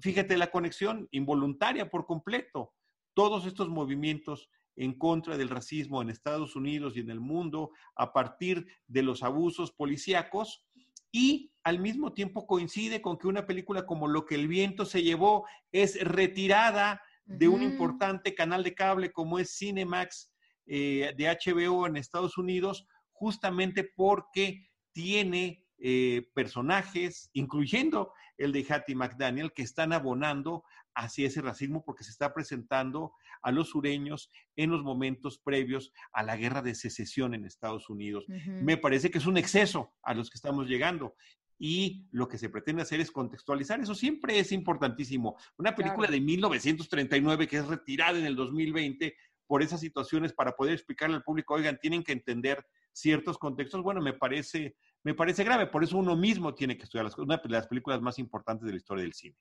Fíjate 0.00 0.36
la 0.36 0.50
conexión 0.50 1.08
involuntaria 1.12 1.88
por 1.90 2.06
completo 2.06 2.72
todos 3.20 3.44
estos 3.44 3.68
movimientos 3.68 4.48
en 4.76 4.94
contra 4.94 5.36
del 5.36 5.50
racismo 5.50 6.00
en 6.00 6.08
Estados 6.08 6.56
Unidos 6.56 6.96
y 6.96 7.00
en 7.00 7.10
el 7.10 7.20
mundo 7.20 7.70
a 7.94 8.14
partir 8.14 8.66
de 8.86 9.02
los 9.02 9.22
abusos 9.22 9.72
policíacos 9.72 10.64
y 11.12 11.52
al 11.62 11.80
mismo 11.80 12.14
tiempo 12.14 12.46
coincide 12.46 13.02
con 13.02 13.18
que 13.18 13.26
una 13.26 13.46
película 13.46 13.84
como 13.84 14.08
Lo 14.08 14.24
que 14.24 14.36
el 14.36 14.48
viento 14.48 14.86
se 14.86 15.02
llevó 15.02 15.46
es 15.70 16.02
retirada 16.02 17.02
de 17.26 17.46
un 17.46 17.62
importante 17.62 18.34
canal 18.34 18.64
de 18.64 18.74
cable 18.74 19.12
como 19.12 19.38
es 19.38 19.54
Cinemax 19.54 20.32
eh, 20.64 21.12
de 21.14 21.26
HBO 21.26 21.86
en 21.86 21.98
Estados 21.98 22.38
Unidos, 22.38 22.86
justamente 23.12 23.84
porque 23.84 24.70
tiene 24.92 25.66
eh, 25.76 26.26
personajes, 26.32 27.28
incluyendo 27.34 28.14
el 28.38 28.52
de 28.52 28.64
Hattie 28.66 28.94
McDaniel, 28.94 29.52
que 29.52 29.60
están 29.60 29.92
abonando 29.92 30.64
hacia 30.94 31.26
ese 31.26 31.40
racismo 31.40 31.84
porque 31.84 32.04
se 32.04 32.10
está 32.10 32.34
presentando 32.34 33.12
a 33.42 33.52
los 33.52 33.70
sureños 33.70 34.30
en 34.56 34.70
los 34.70 34.82
momentos 34.82 35.38
previos 35.38 35.92
a 36.12 36.22
la 36.22 36.36
guerra 36.36 36.62
de 36.62 36.74
secesión 36.74 37.34
en 37.34 37.44
Estados 37.44 37.88
Unidos. 37.88 38.26
Me 38.28 38.76
parece 38.76 39.10
que 39.10 39.18
es 39.18 39.26
un 39.26 39.36
exceso 39.36 39.94
a 40.02 40.14
los 40.14 40.30
que 40.30 40.36
estamos 40.36 40.68
llegando 40.68 41.14
y 41.58 42.06
lo 42.10 42.26
que 42.26 42.38
se 42.38 42.48
pretende 42.48 42.82
hacer 42.82 43.00
es 43.00 43.10
contextualizar. 43.10 43.80
Eso 43.80 43.94
siempre 43.94 44.38
es 44.38 44.50
importantísimo. 44.50 45.36
Una 45.58 45.74
película 45.74 46.08
de 46.08 46.20
1939 46.20 47.46
que 47.46 47.58
es 47.58 47.66
retirada 47.66 48.18
en 48.18 48.24
el 48.24 48.34
2020 48.34 49.14
por 49.46 49.62
esas 49.62 49.80
situaciones 49.80 50.32
para 50.32 50.52
poder 50.52 50.74
explicarle 50.74 51.16
al 51.16 51.24
público, 51.24 51.54
oigan, 51.54 51.78
tienen 51.78 52.02
que 52.02 52.12
entender 52.12 52.64
ciertos 52.92 53.36
contextos, 53.36 53.82
bueno, 53.82 54.00
me 54.00 54.12
parece, 54.12 54.76
me 55.02 55.12
parece 55.12 55.44
grave. 55.44 55.66
Por 55.66 55.84
eso 55.84 55.98
uno 55.98 56.16
mismo 56.16 56.54
tiene 56.54 56.76
que 56.76 56.84
estudiar 56.84 57.04
las, 57.04 57.18
una 57.18 57.36
de 57.36 57.48
las 57.48 57.66
películas 57.66 58.00
más 58.00 58.18
importantes 58.18 58.64
de 58.64 58.72
la 58.72 58.78
historia 58.78 59.02
del 59.02 59.12
cine. 59.12 59.36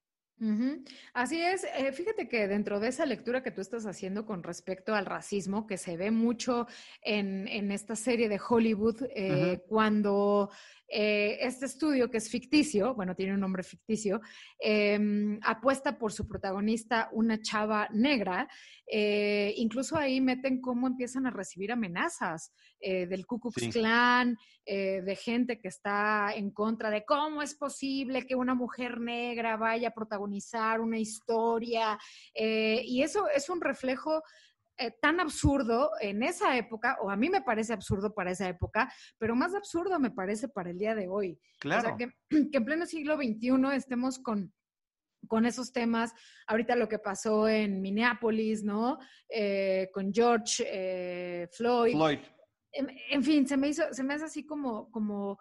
Así 1.14 1.42
es, 1.42 1.66
eh, 1.66 1.92
fíjate 1.92 2.30
que 2.30 2.48
dentro 2.48 2.80
de 2.80 2.88
esa 2.88 3.06
lectura 3.06 3.44
que 3.44 3.52
tú 3.52 3.60
estás 3.60 3.86
haciendo 3.86 4.26
con 4.26 4.42
respecto 4.42 4.96
al 4.96 5.06
racismo, 5.06 5.68
que 5.68 5.78
se 5.78 5.98
ve 5.98 6.12
mucho 6.12 6.66
en, 7.02 7.72
esta 7.72 7.96
serie 7.96 8.30
de 8.30 8.40
Hollywood, 8.40 9.04
eh, 9.14 9.62
cuando 9.68 10.50
eh, 10.92 11.38
este 11.42 11.68
estudio, 11.68 12.10
que 12.10 12.18
es 12.18 12.30
ficticio, 12.30 12.96
bueno, 12.96 13.16
tiene 13.16 13.34
un 13.34 13.40
nombre 13.40 13.64
ficticio, 13.64 14.22
em, 14.60 15.40
apuesta 15.44 15.98
por 15.98 16.12
su 16.12 16.28
protagonista, 16.28 17.10
una 17.12 17.40
chava 17.42 17.88
negra. 17.92 18.48
Eh, 18.92 19.54
incluso 19.58 19.96
ahí 19.96 20.20
meten 20.20 20.60
cómo 20.60 20.88
empiezan 20.88 21.28
a 21.28 21.32
recibir 21.32 21.72
amenazas 21.72 22.52
eh, 22.80 23.06
del 23.06 23.28
Ku 23.28 23.40
Klux 23.40 23.72
Klan, 23.72 24.36
de 24.66 25.16
gente 25.16 25.60
que 25.60 25.68
está 25.68 26.32
en 26.36 26.52
contra 26.52 26.92
de 26.92 27.04
cómo 27.04 27.42
es 27.42 27.56
posible 27.56 28.28
que 28.28 28.36
una 28.36 28.54
mujer 28.54 29.00
negra 29.00 29.58
vaya 29.58 29.88
a 29.88 29.94
protagonizar 29.94 30.80
una 30.80 31.00
historia. 31.00 31.98
y 32.36 33.02
eso 33.02 33.28
es 33.30 33.50
un 33.50 33.62
reflejo 33.62 34.22
eh, 34.80 34.92
tan 35.02 35.20
absurdo 35.20 35.92
en 36.00 36.24
esa 36.24 36.58
época, 36.58 36.98
o 37.02 37.10
a 37.10 37.16
mí 37.16 37.30
me 37.30 37.42
parece 37.42 37.74
absurdo 37.74 38.14
para 38.14 38.32
esa 38.32 38.48
época, 38.48 38.92
pero 39.18 39.36
más 39.36 39.54
absurdo 39.54 40.00
me 40.00 40.12
parece 40.12 40.48
para 40.48 40.70
el 40.70 40.78
día 40.78 40.96
de 40.96 41.08
hoy. 41.08 41.40
Claro. 41.60 41.80
O 41.80 41.98
sea, 41.98 41.98
que, 42.52 42.58
en 42.58 42.66
pleno 42.66 42.86
siglo 42.86 43.16
XXI 43.18 43.76
estemos 43.76 44.20
con 44.20 44.54
con 45.28 45.46
esos 45.46 45.74
temas, 45.74 46.14
ahorita 46.48 46.76
lo 46.76 46.88
que 46.88 46.98
pasó 46.98 47.48
en 47.48 47.82
Minneapolis, 47.82 48.64
¿no? 48.64 48.98
Eh, 49.28 49.90
con 49.94 50.14
George 50.14 50.64
eh, 50.66 51.48
Floyd. 51.52 51.94
Floyd. 51.94 52.20
En, 52.72 53.24
fin, 53.24 53.48
se 53.48 53.58
me 53.58 53.68
hizo, 53.68 53.84
se 53.92 54.04
me 54.04 54.14
hace 54.14 54.26
así 54.26 54.46
como, 54.46 54.90
como, 54.92 55.40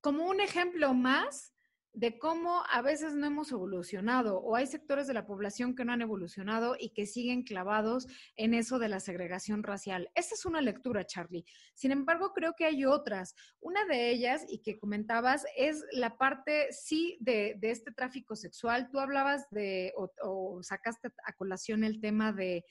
como 0.00 0.26
un 0.26 0.40
ejemplo 0.40 0.94
más 0.94 1.54
de 1.98 2.16
cómo 2.16 2.62
a 2.70 2.80
veces 2.80 3.16
no 3.16 3.26
hemos 3.26 3.50
evolucionado 3.50 4.38
o 4.38 4.54
hay 4.54 4.68
sectores 4.68 5.08
de 5.08 5.14
la 5.14 5.26
población 5.26 5.74
que 5.74 5.84
no 5.84 5.92
han 5.92 6.00
evolucionado 6.00 6.76
y 6.78 6.90
que 6.90 7.06
siguen 7.06 7.42
clavados 7.42 8.06
en 8.36 8.54
eso 8.54 8.78
de 8.78 8.88
la 8.88 9.00
segregación 9.00 9.64
racial. 9.64 10.08
Esa 10.14 10.36
es 10.36 10.46
una 10.46 10.60
lectura, 10.60 11.04
Charlie. 11.04 11.44
Sin 11.74 11.90
embargo, 11.90 12.32
creo 12.32 12.54
que 12.56 12.66
hay 12.66 12.84
otras. 12.84 13.34
Una 13.58 13.84
de 13.86 14.12
ellas, 14.12 14.44
y 14.48 14.60
que 14.60 14.78
comentabas, 14.78 15.44
es 15.56 15.84
la 15.90 16.16
parte, 16.16 16.68
sí, 16.70 17.18
de, 17.20 17.58
este 17.62 17.90
tráfico 17.90 18.36
sexual. 18.36 18.90
Tú 18.92 19.00
hablabas 19.00 19.50
de, 19.50 19.92
o 19.96 20.62
sacaste 20.62 21.08
a 21.24 21.32
colación 21.32 21.82
el 21.82 22.00
tema 22.00 22.32
de 22.32 22.64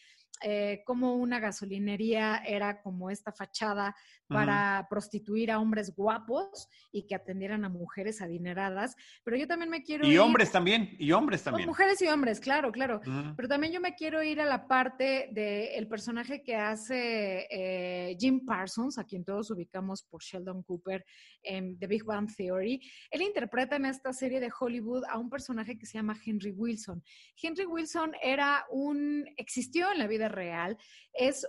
eh, 0.44 0.84
como 0.86 1.16
una 1.16 1.40
gasolinería 1.40 2.44
era 2.46 2.82
como 2.82 3.10
esta 3.10 3.32
fachada 3.32 3.96
para 4.28 4.86
prostituir 4.90 5.52
a 5.52 5.60
hombres 5.60 5.96
guapos 5.96 6.68
y 6.92 7.08
que 7.08 7.16
atendieran 7.16 7.64
a 7.64 7.70
mujeres 7.70 8.22
adineradas. 8.22 8.96
Pero 9.24 9.38
yo 9.38 9.48
también 9.48 9.70
me 9.70 9.84
quiero... 9.84 10.06
Y 10.06 10.18
hombres 10.18 10.52
también, 10.52 10.96
y 11.00 11.12
hombres 11.14 11.44
también. 11.44 11.68
mujeres 11.68 12.02
y 12.02 12.08
hombres, 12.08 12.40
claro, 12.42 12.72
claro. 12.72 13.00
Pero 13.36 13.48
también 13.48 13.72
yo 13.72 13.80
me 13.80 13.96
quiero 13.96 14.22
ir 14.22 14.42
a 14.42 14.46
la 14.46 14.68
parte 14.68 15.30
del 15.32 15.88
personaje 15.88 16.44
que 16.44 16.56
hace 16.56 17.48
eh, 17.50 18.18
Jim 18.20 18.46
Parsons, 18.46 18.98
a 18.98 19.06
quien 19.06 19.24
todos 19.24 19.50
ubicamos 19.50 20.04
por 20.04 20.22
Sheldon 20.22 20.62
Cooper 20.64 21.06
en 21.42 21.80
The 21.80 21.88
Big 21.88 22.04
Bang 22.04 22.30
Theory. 22.36 22.82
Él 23.10 23.22
interpreta 23.22 23.78
en 23.78 23.86
esta 23.86 24.12
serie 24.12 24.42
de 24.42 24.52
Hollywood 24.60 25.04
a 25.10 25.18
un 25.18 25.30
personaje 25.30 25.78
que 25.78 25.86
se 25.86 25.98
llama 25.98 26.18
Henry 26.26 26.52
Wilson. 26.52 27.02
Henry 27.42 27.66
Wilson 27.66 28.12
era 28.22 28.66
un... 28.72 29.26
existió 29.38 29.90
en 29.92 30.00
la 30.00 30.08
vida 30.08 30.17
real, 30.28 30.78
es 31.14 31.48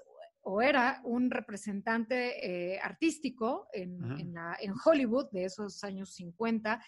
o 0.50 0.62
era 0.62 1.00
un 1.04 1.30
representante 1.30 2.72
eh, 2.74 2.80
artístico 2.80 3.68
en, 3.72 4.34
Hollywood 4.84 5.30
de 5.30 5.44
esos 5.44 5.84
años 5.84 6.14
50, 6.14 6.82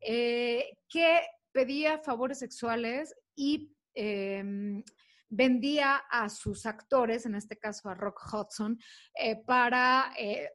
eh, 0.00 0.76
que 0.86 1.22
pedía 1.50 1.98
favores 1.98 2.38
sexuales 2.40 3.14
y 3.34 3.72
em, 3.94 4.82
vendía 5.30 5.96
a 6.10 6.28
sus 6.28 6.66
actores, 6.66 7.24
en 7.24 7.34
este 7.36 7.56
caso 7.56 7.88
a 7.88 7.94
Rock 7.94 8.20
Hudson, 8.30 8.78
eh, 9.18 9.42
para 9.46 10.12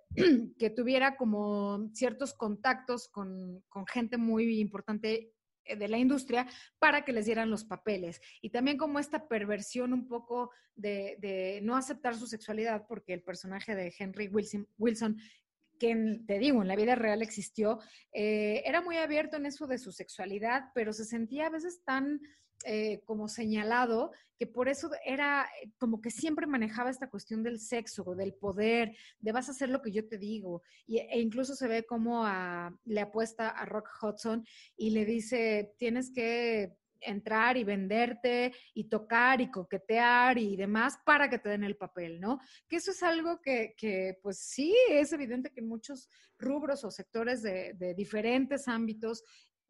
que 0.59 0.69
tuviera 0.69 1.17
como 1.17 1.89
ciertos 1.93 2.35
contactos 2.35 3.07
con, 3.07 3.63
con 3.69 3.88
gente 3.88 4.17
muy 4.17 4.59
importante 4.59 5.33
de 5.65 5.88
la 5.88 5.98
industria 5.98 6.48
para 6.80 7.03
que 7.03 7.13
les 7.13 7.25
dieran 7.25 7.50
los 7.50 7.63
papeles. 7.63 8.22
Y 8.41 8.50
también 8.50 8.77
como 8.77 9.00
esta 9.00 9.27
perversión 9.27 9.94
un 9.94 10.08
poco 10.08 10.51
de, 10.75 11.60
no 11.63 11.75
aceptar 11.75 12.15
su 12.15 12.27
sexualidad, 12.27 12.86
porque 12.88 13.13
el 13.13 13.22
personaje 13.22 13.75
de 13.75 13.94
Henry 13.98 14.27
Wilson, 14.27 14.68
Wilson 14.77 15.18
que 15.80 16.22
te 16.27 16.38
digo, 16.38 16.62
en 16.62 16.68
la 16.68 16.75
vida 16.75 16.94
real 16.94 17.24
existió, 17.24 17.80
eh, 18.13 18.62
era 18.65 18.82
muy 18.82 18.98
abierto 18.98 19.38
en 19.38 19.48
eso 19.48 19.65
de 19.65 19.80
su 19.80 19.91
sexualidad, 19.91 20.65
pero 20.75 20.94
se 20.94 21.06
sentía 21.06 21.48
a 21.48 21.50
veces 21.50 21.84
tan 21.84 22.22
eh, 22.65 23.01
como 23.06 23.27
señalado, 23.27 24.12
que 24.38 24.48
por 24.48 24.70
eso 24.70 24.89
era 25.06 25.48
eh, 25.62 25.72
como 25.77 26.01
que 26.01 26.10
siempre 26.10 26.48
manejaba 26.48 26.89
esta 26.89 27.10
cuestión 27.10 27.44
del 27.44 27.60
sexo, 27.60 28.15
del 28.15 28.34
poder, 28.34 28.96
de 29.20 29.32
vas 29.32 29.50
a 29.50 29.51
hacer 29.51 29.70
lo 29.70 29.82
que 29.82 29.91
yo 29.91 30.08
te 30.08 30.18
digo. 30.18 30.63
Y, 30.88 30.98
e 30.98 31.20
incluso 31.20 31.56
se 31.56 31.68
ve 31.68 31.86
como 31.86 32.25
le 32.86 33.01
apuesta 33.01 33.50
a 33.50 33.65
Rock 33.65 33.89
Hudson 34.01 34.46
y 34.75 34.91
le 34.91 35.06
dice, 35.06 35.74
tienes 35.77 36.12
que 36.12 36.75
entrar 37.01 37.58
y 37.58 37.63
venderte 37.63 38.53
y 38.74 38.86
tocar 38.86 39.41
y 39.41 39.50
coquetear 39.50 40.38
y 40.38 40.56
demás 40.56 40.98
para 41.06 41.30
que 41.30 41.39
te 41.39 41.50
den 41.50 41.63
el 41.63 41.75
papel, 41.75 42.20
¿no? 42.20 42.39
Que 42.68 42.77
eso 42.77 42.91
es 42.91 43.03
algo 43.03 43.41
que, 43.41 43.74
que 43.75 44.18
pues 44.22 44.39
sí, 44.39 44.75
es 44.89 45.12
evidente 45.12 45.51
que 45.51 45.62
en 45.62 45.68
muchos 45.68 46.10
rubros 46.38 46.84
o 46.84 46.91
sectores 46.91 47.41
de, 47.41 47.74
de 47.74 47.94
diferentes 47.94 48.68
ámbitos 48.68 49.24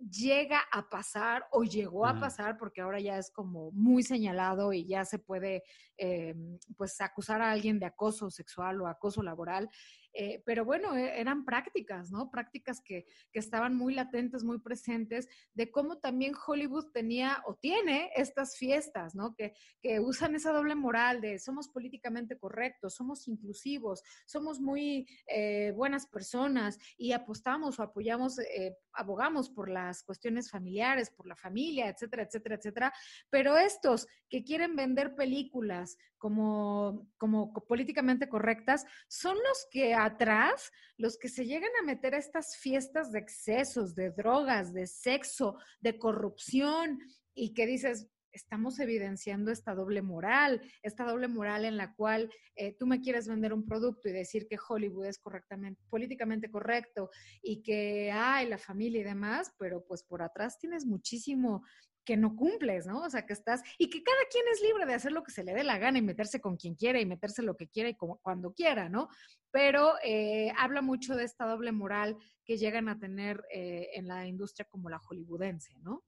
llega 0.10 0.62
a 0.72 0.90
pasar 0.90 1.46
o 1.52 1.64
llegó 1.64 2.06
a 2.06 2.20
pasar, 2.20 2.58
porque 2.58 2.82
ahora 2.82 3.00
ya 3.00 3.18
es 3.18 3.32
como 3.32 3.72
muy 3.72 4.04
señalado 4.04 4.74
y 4.74 4.86
ya 4.86 5.06
se 5.06 5.20
puede 5.20 5.64
eh, 5.98 6.36
pues 6.76 7.00
acusar 7.02 7.42
a 7.42 7.52
alguien 7.52 7.80
de 7.80 7.86
acoso 7.86 8.30
sexual 8.30 8.82
o 8.82 8.88
acoso 8.88 9.22
laboral, 9.22 9.70
eh, 10.14 10.42
pero 10.46 10.66
bueno, 10.66 10.96
e, 10.96 11.20
eran 11.20 11.46
prácticas, 11.46 12.12
¿no? 12.12 12.30
Prácticas 12.30 12.82
que, 12.82 13.06
que, 13.32 13.40
estaban 13.40 13.76
muy 13.76 13.94
latentes, 13.94 14.44
muy 14.44 14.60
presentes, 14.60 15.28
de 15.54 15.72
cómo 15.72 16.00
también 16.00 16.34
Hollywood 16.36 16.92
tenía 16.92 17.44
o 17.46 17.56
tiene 17.56 18.12
estas 18.16 18.58
fiestas, 18.58 19.16
¿no? 19.16 19.36
Que, 19.36 19.54
que 19.82 20.00
usan 20.00 20.36
esa 20.36 20.52
doble 20.52 20.76
moral 20.76 21.22
de 21.22 21.40
somos 21.40 21.70
políticamente 21.70 22.38
correctos, 22.38 22.96
somos 22.96 23.28
inclusivos, 23.28 24.04
somos 24.26 24.60
muy 24.60 25.08
eh, 25.28 25.72
buenas 25.76 26.08
personas 26.08 26.78
y 26.98 27.12
apostamos 27.14 27.80
o 27.80 27.84
apoyamos, 27.84 28.40
eh, 28.40 28.78
abogamos 28.94 29.50
por 29.50 29.70
las 29.70 30.04
cuestiones 30.04 30.50
familiares, 30.50 31.10
por 31.10 31.28
la 31.28 31.36
familia, 31.36 31.90
etcétera, 31.90 32.24
etcétera, 32.24 32.56
etcétera. 32.56 32.94
Pero 33.30 33.58
estos 33.58 34.08
que 34.30 34.44
quieren 34.44 34.76
vender 34.76 35.16
películas 35.16 35.98
como, 36.18 37.08
como 37.18 37.52
políticamente 37.54 38.30
correctas 38.30 38.86
son 39.08 39.36
los 39.36 39.68
que 39.72 39.94
atrás, 40.06 40.72
los 40.98 41.18
que 41.18 41.30
se 41.30 41.46
llegan 41.46 41.72
a 41.82 41.86
meter 41.86 42.16
a 42.16 42.20
estas 42.20 42.58
fiestas 42.58 43.12
de 43.12 43.20
excesos, 43.20 43.96
de 43.96 44.12
drogas, 44.12 44.74
de 44.74 44.88
sexo, 44.88 45.58
de 45.80 45.98
corrupción 45.98 47.00
y 47.34 47.54
que 47.54 47.66
dices, 47.66 48.10
estamos 48.32 48.80
evidenciando 48.80 49.52
esta 49.52 49.76
doble 49.76 50.02
moral, 50.02 50.62
esta 50.84 51.04
doble 51.04 51.28
moral 51.28 51.66
en 51.66 51.78
la 51.78 51.94
cual 51.96 52.32
eh, 52.56 52.76
tú 52.78 52.88
me 52.88 53.02
quieres 53.02 53.28
vender 53.28 53.54
un 53.54 53.66
producto 53.66 54.10
y 54.10 54.14
decir 54.14 54.48
que 54.48 54.58
Hollywood 54.68 55.06
es 55.06 55.20
correctamente, 55.20 55.82
políticamente 55.90 56.50
correcto 56.50 57.10
y 57.42 57.62
que 57.62 58.12
hay 58.12 58.48
la 58.48 58.58
familia 58.58 59.02
y 59.02 59.06
demás, 59.06 59.54
pero 59.58 59.86
pues 59.86 60.04
por 60.04 60.22
atrás 60.22 60.58
tienes 60.60 60.86
muchísimo 60.86 61.64
que 62.04 62.18
no 62.18 62.36
cumples, 62.36 62.86
¿no? 62.88 63.04
O 63.04 63.10
sea, 63.10 63.26
que 63.26 63.34
estás, 63.34 63.62
y 63.78 63.90
que 63.90 64.04
cada 64.04 64.20
quien 64.32 64.44
es 64.54 64.62
libre 64.62 64.86
de 64.86 64.94
hacer 64.94 65.12
lo 65.12 65.24
que 65.24 65.32
se 65.32 65.44
le 65.44 65.54
dé 65.54 65.64
la 65.64 65.78
gana 65.78 66.00
y 66.00 66.02
meterse 66.02 66.42
con 66.42 66.58
quien 66.58 66.76
quiera 66.76 67.00
y 67.00 67.06
meterse 67.06 67.44
lo 67.44 67.56
que 67.56 67.68
quiera 67.68 67.90
y 67.90 67.96
cuando 67.96 68.54
quiera, 68.54 68.90
¿no? 68.90 69.10
Pero 69.52 69.94
eh, 70.04 70.52
habla 70.58 70.82
mucho 70.82 71.16
de 71.16 71.26
esta 71.26 71.46
doble 71.46 71.72
moral 71.72 72.18
que 72.46 72.58
llegan 72.58 72.90
a 72.90 72.98
tener 72.98 73.44
eh, 73.54 73.90
en 73.94 74.08
la 74.08 74.26
industria 74.26 74.68
como 74.70 74.90
la 74.90 75.00
hollywoodense, 75.00 75.76
¿no? 75.82 76.04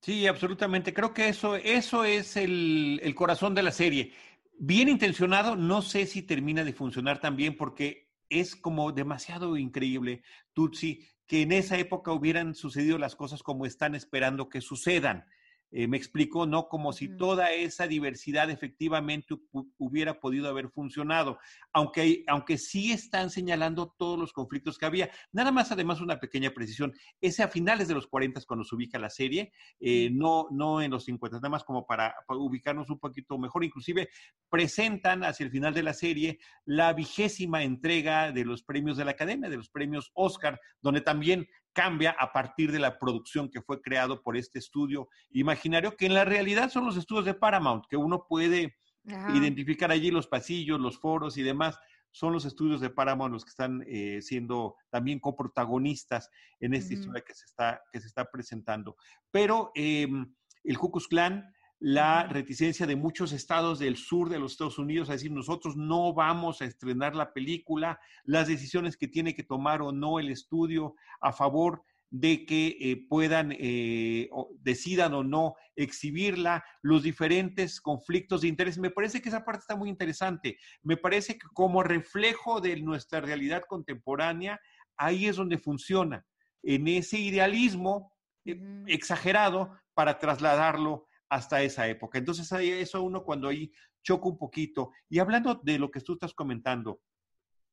Sí, 0.00 0.26
absolutamente. 0.26 0.92
Creo 0.92 1.14
que 1.14 1.28
eso, 1.28 1.56
eso 1.56 2.04
es 2.04 2.36
el, 2.36 3.00
el 3.02 3.14
corazón 3.14 3.54
de 3.54 3.62
la 3.62 3.72
serie. 3.72 4.12
bien 4.58 4.88
intencionado, 4.88 5.56
no 5.56 5.82
sé 5.82 6.06
si 6.06 6.22
termina 6.22 6.64
de 6.64 6.72
funcionar 6.72 7.20
tan 7.20 7.36
bien 7.36 7.56
porque 7.56 8.11
es 8.40 8.56
como 8.56 8.92
demasiado 8.92 9.56
increíble, 9.56 10.22
Tutsi, 10.52 11.06
que 11.26 11.42
en 11.42 11.52
esa 11.52 11.78
época 11.78 12.12
hubieran 12.12 12.54
sucedido 12.54 12.98
las 12.98 13.16
cosas 13.16 13.42
como 13.42 13.66
están 13.66 13.94
esperando 13.94 14.48
que 14.48 14.60
sucedan. 14.60 15.26
Eh, 15.74 15.88
me 15.88 15.96
explico, 15.96 16.46
¿no? 16.46 16.68
Como 16.68 16.92
si 16.92 17.16
toda 17.16 17.50
esa 17.50 17.86
diversidad 17.86 18.50
efectivamente 18.50 19.34
hubiera 19.78 20.20
podido 20.20 20.48
haber 20.48 20.68
funcionado, 20.68 21.38
aunque, 21.72 22.24
aunque 22.26 22.58
sí 22.58 22.92
están 22.92 23.30
señalando 23.30 23.94
todos 23.98 24.18
los 24.18 24.34
conflictos 24.34 24.76
que 24.76 24.84
había. 24.84 25.10
Nada 25.32 25.50
más, 25.50 25.72
además, 25.72 26.02
una 26.02 26.20
pequeña 26.20 26.50
precisión, 26.50 26.92
ese 27.22 27.42
a 27.42 27.48
finales 27.48 27.88
de 27.88 27.94
los 27.94 28.06
40 28.06 28.42
cuando 28.46 28.64
se 28.64 28.74
ubica 28.74 28.98
la 28.98 29.08
serie, 29.08 29.52
eh, 29.80 30.10
no, 30.12 30.46
no 30.50 30.82
en 30.82 30.90
los 30.90 31.04
50, 31.04 31.38
nada 31.38 31.48
más 31.48 31.64
como 31.64 31.86
para, 31.86 32.14
para, 32.26 32.38
ubicarnos 32.38 32.90
un 32.90 32.98
poquito 32.98 33.38
mejor, 33.38 33.64
inclusive 33.64 34.10
presentan 34.50 35.24
hacia 35.24 35.44
el 35.44 35.50
final 35.50 35.72
de 35.72 35.82
la 35.82 35.94
serie 35.94 36.38
la 36.66 36.92
vigésima 36.92 37.62
entrega 37.62 38.30
de 38.30 38.44
los 38.44 38.62
premios 38.62 38.98
de 38.98 39.06
la 39.06 39.12
Academia, 39.12 39.48
de 39.48 39.56
los 39.56 39.70
premios 39.70 40.10
Oscar, 40.14 40.60
donde 40.82 41.00
también 41.00 41.48
cambia 41.72 42.14
a 42.18 42.32
partir 42.32 42.70
de 42.72 42.78
la 42.78 42.98
producción 42.98 43.48
que 43.48 43.62
fue 43.62 43.80
creado 43.80 44.22
por 44.22 44.36
este 44.36 44.58
estudio 44.58 45.08
imaginario, 45.30 45.96
que 45.96 46.06
en 46.06 46.14
la 46.14 46.24
realidad 46.24 46.70
son 46.70 46.84
los 46.84 46.96
estudios 46.96 47.24
de 47.24 47.34
Paramount, 47.34 47.84
que 47.88 47.96
uno 47.96 48.26
puede 48.28 48.76
identificar 49.34 49.90
allí 49.90 50.10
los 50.10 50.26
pasillos, 50.26 50.80
los 50.80 50.98
foros 50.98 51.36
y 51.36 51.42
demás. 51.42 51.78
Son 52.10 52.32
los 52.32 52.44
estudios 52.44 52.80
de 52.80 52.90
Paramount 52.90 53.32
los 53.32 53.44
que 53.44 53.50
están 53.50 53.82
eh, 53.86 54.20
siendo 54.20 54.76
también 54.90 55.18
coprotagonistas 55.18 56.30
en 56.60 56.74
esta 56.74 56.94
historia 56.94 57.24
que 57.26 57.34
se, 57.34 57.46
está, 57.46 57.80
que 57.90 58.00
se 58.00 58.06
está 58.06 58.30
presentando. 58.30 58.96
Pero 59.30 59.72
em, 59.74 60.32
el 60.62 60.78
Ku 60.78 60.90
Klux 60.92 61.08
Klan 61.08 61.52
la 61.84 62.28
reticencia 62.28 62.86
de 62.86 62.94
muchos 62.94 63.32
estados 63.32 63.80
del 63.80 63.96
sur 63.96 64.28
de 64.28 64.38
los 64.38 64.52
Estados 64.52 64.78
Unidos 64.78 65.10
a 65.10 65.14
decir 65.14 65.32
nosotros 65.32 65.76
no 65.76 66.14
vamos 66.14 66.62
a 66.62 66.64
estrenar 66.64 67.16
la 67.16 67.32
película, 67.32 67.98
las 68.22 68.46
decisiones 68.46 68.96
que 68.96 69.08
tiene 69.08 69.34
que 69.34 69.42
tomar 69.42 69.82
o 69.82 69.90
no 69.90 70.20
el 70.20 70.28
estudio 70.28 70.94
a 71.20 71.32
favor 71.32 71.82
de 72.08 72.46
que 72.46 72.76
eh, 72.78 73.04
puedan, 73.08 73.52
eh, 73.58 74.30
decidan 74.60 75.12
o 75.14 75.24
no 75.24 75.56
exhibirla, 75.74 76.64
los 76.82 77.02
diferentes 77.02 77.80
conflictos 77.80 78.42
de 78.42 78.48
interés. 78.48 78.78
Me 78.78 78.90
parece 78.90 79.20
que 79.20 79.30
esa 79.30 79.44
parte 79.44 79.62
está 79.62 79.74
muy 79.74 79.88
interesante. 79.88 80.58
Me 80.84 80.96
parece 80.96 81.36
que 81.36 81.48
como 81.52 81.82
reflejo 81.82 82.60
de 82.60 82.80
nuestra 82.80 83.20
realidad 83.20 83.64
contemporánea, 83.68 84.60
ahí 84.96 85.26
es 85.26 85.34
donde 85.34 85.58
funciona, 85.58 86.24
en 86.62 86.86
ese 86.86 87.18
idealismo 87.18 88.12
eh, 88.44 88.56
exagerado 88.86 89.76
para 89.94 90.20
trasladarlo 90.20 91.08
hasta 91.32 91.62
esa 91.62 91.88
época. 91.88 92.18
Entonces, 92.18 92.52
eso 92.52 93.02
uno 93.02 93.24
cuando 93.24 93.48
ahí 93.48 93.72
choca 94.02 94.28
un 94.28 94.36
poquito. 94.36 94.90
Y 95.08 95.18
hablando 95.18 95.54
de 95.54 95.78
lo 95.78 95.90
que 95.90 96.02
tú 96.02 96.12
estás 96.12 96.34
comentando, 96.34 97.00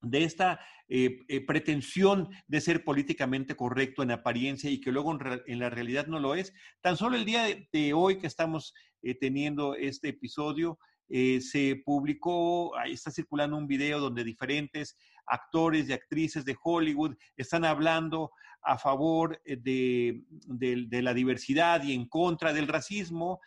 de 0.01 0.23
esta 0.23 0.61
eh, 0.87 1.19
eh, 1.27 1.45
pretensión 1.45 2.29
de 2.47 2.61
ser 2.61 2.85
políticamente 2.85 3.57
correcto 3.57 4.01
en 4.01 4.11
apariencia 4.11 4.69
y 4.69 4.79
que 4.79 4.93
luego 4.93 5.11
en, 5.45 5.59
la 5.59 5.69
realidad 5.69 6.07
no 6.07 6.21
lo 6.21 6.35
es, 6.35 6.53
tan 6.79 6.95
solo 6.95 7.17
el 7.17 7.25
día 7.25 7.47
de, 7.73 7.93
hoy 7.93 8.17
que 8.17 8.27
estamos 8.27 8.73
eh, 9.01 9.13
teniendo 9.13 9.75
este 9.75 10.09
episodio, 10.09 10.79
se 11.09 11.81
publicó, 11.83 12.77
ahí 12.77 12.93
está 12.93 13.09
circulando 13.09 13.57
un 13.57 13.65
video 13.65 13.99
donde 13.99 14.23
diferentes 14.23 14.95
actores 15.25 15.89
y 15.89 15.93
actrices 15.93 16.45
de 16.45 16.55
Hollywood 16.63 17.15
están 17.35 17.65
hablando 17.65 18.31
a 18.61 18.77
favor 18.77 19.41
eh, 19.45 19.57
de, 19.57 21.01
la 21.01 21.13
diversidad 21.13 21.83
y 21.83 21.93
en 21.93 22.07
contra 22.07 22.53
del 22.53 22.67
racismo. 22.67 23.39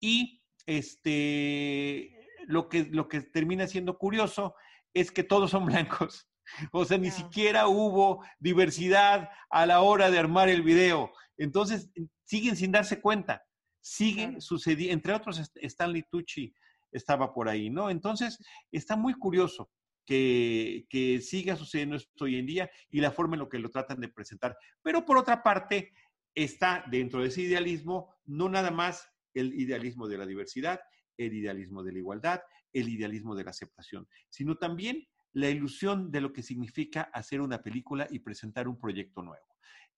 Y 0.00 0.42
este, 0.66 2.28
lo, 2.46 2.68
que, 2.68 2.84
lo 2.84 3.08
que 3.08 3.20
termina 3.22 3.66
siendo 3.66 3.98
curioso 3.98 4.54
es 4.94 5.10
que 5.10 5.24
todos 5.24 5.50
son 5.50 5.66
blancos. 5.66 6.26
O 6.72 6.84
sea, 6.84 6.98
ni 6.98 7.12
siquiera 7.12 7.68
hubo 7.68 8.24
diversidad 8.40 9.28
a 9.50 9.66
la 9.66 9.82
hora 9.82 10.10
de 10.10 10.18
armar 10.18 10.48
el 10.48 10.62
video. 10.62 11.12
Entonces, 11.36 11.92
siguen 12.24 12.56
sin 12.56 12.72
darse 12.72 13.00
cuenta. 13.00 13.40
Siguen 13.80 14.40
sucediendo, 14.40 14.94
entre 14.94 15.14
otros, 15.14 15.40
Stanley 15.54 16.02
Tucci 16.10 16.52
estaba 16.90 17.32
por 17.32 17.48
ahí, 17.48 17.70
¿no? 17.70 17.88
Entonces, 17.88 18.36
está 18.72 18.96
muy 18.96 19.14
curioso 19.14 19.70
que, 20.10 21.20
siga 21.22 21.56
sucediendo 21.56 21.96
esto 21.96 22.24
hoy 22.24 22.36
en 22.36 22.46
día 22.46 22.70
y 22.90 23.00
la 23.00 23.12
forma 23.12 23.36
en 23.36 23.42
la 23.42 23.48
que 23.48 23.58
lo 23.58 23.70
tratan 23.70 24.00
de 24.00 24.08
presentar. 24.08 24.56
Pero 24.82 25.04
por 25.04 25.18
otra 25.18 25.42
parte, 25.42 25.92
está 26.34 26.84
dentro 26.90 27.20
de 27.20 27.28
ese 27.28 27.42
idealismo 27.42 28.14
no 28.24 28.48
nada 28.48 28.70
más 28.70 29.08
el 29.34 29.54
idealismo 29.54 30.08
de 30.08 30.18
la 30.18 30.26
diversidad, 30.26 30.80
el 31.16 31.34
idealismo 31.34 31.82
de 31.82 31.92
la 31.92 31.98
igualdad, 31.98 32.40
el 32.72 32.88
idealismo 32.88 33.34
de 33.34 33.44
la 33.44 33.50
aceptación, 33.50 34.08
sino 34.28 34.56
también 34.56 35.06
la 35.32 35.48
ilusión 35.48 36.10
de 36.10 36.20
lo 36.20 36.32
que 36.32 36.42
significa 36.42 37.02
hacer 37.12 37.40
una 37.40 37.62
película 37.62 38.08
y 38.10 38.20
presentar 38.20 38.66
un 38.66 38.78
proyecto 38.78 39.22
nuevo. 39.22 39.44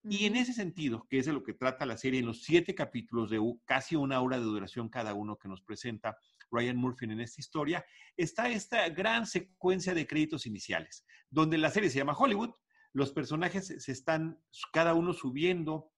Y 0.04 0.26
en 0.26 0.36
ese 0.36 0.52
sentido, 0.52 1.06
que 1.08 1.18
es 1.18 1.26
de 1.26 1.32
lo 1.32 1.44
que 1.44 1.54
trata 1.54 1.86
la 1.86 1.96
serie 1.96 2.20
en 2.20 2.26
los 2.26 2.42
siete 2.42 2.74
capítulos 2.74 3.30
de 3.30 3.40
casi 3.64 3.94
una 3.94 4.20
hora 4.20 4.38
de 4.38 4.44
duración 4.44 4.88
cada 4.88 5.14
uno 5.14 5.38
que 5.38 5.48
nos 5.48 5.62
presenta 5.62 6.18
Ryan 6.52 6.76
Murphy 6.76 7.06
en 7.06 7.20
esta 7.20 7.40
historia, 7.40 7.84
está 8.16 8.48
esta 8.48 8.88
gran 8.90 9.26
secuencia 9.26 9.94
de 9.94 10.06
créditos 10.06 10.46
iniciales, 10.46 11.04
donde 11.30 11.58
la 11.58 11.70
serie 11.70 11.90
se 11.90 11.98
llama 11.98 12.16
Hollywood, 12.16 12.50
los 12.92 13.12
personajes 13.12 13.74
se 13.78 13.92
están 13.92 14.38
cada 14.72 14.94
uno 14.94 15.14
subiendo 15.14 15.90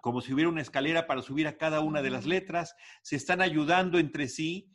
como 0.00 0.20
si 0.20 0.32
hubiera 0.32 0.50
una 0.50 0.62
escalera 0.62 1.06
para 1.06 1.22
subir 1.22 1.46
a 1.48 1.56
cada 1.56 1.80
una 1.80 2.02
de 2.02 2.10
las 2.10 2.26
letras, 2.26 2.74
se 3.02 3.16
están 3.16 3.40
ayudando 3.40 3.98
entre 3.98 4.28
sí, 4.28 4.70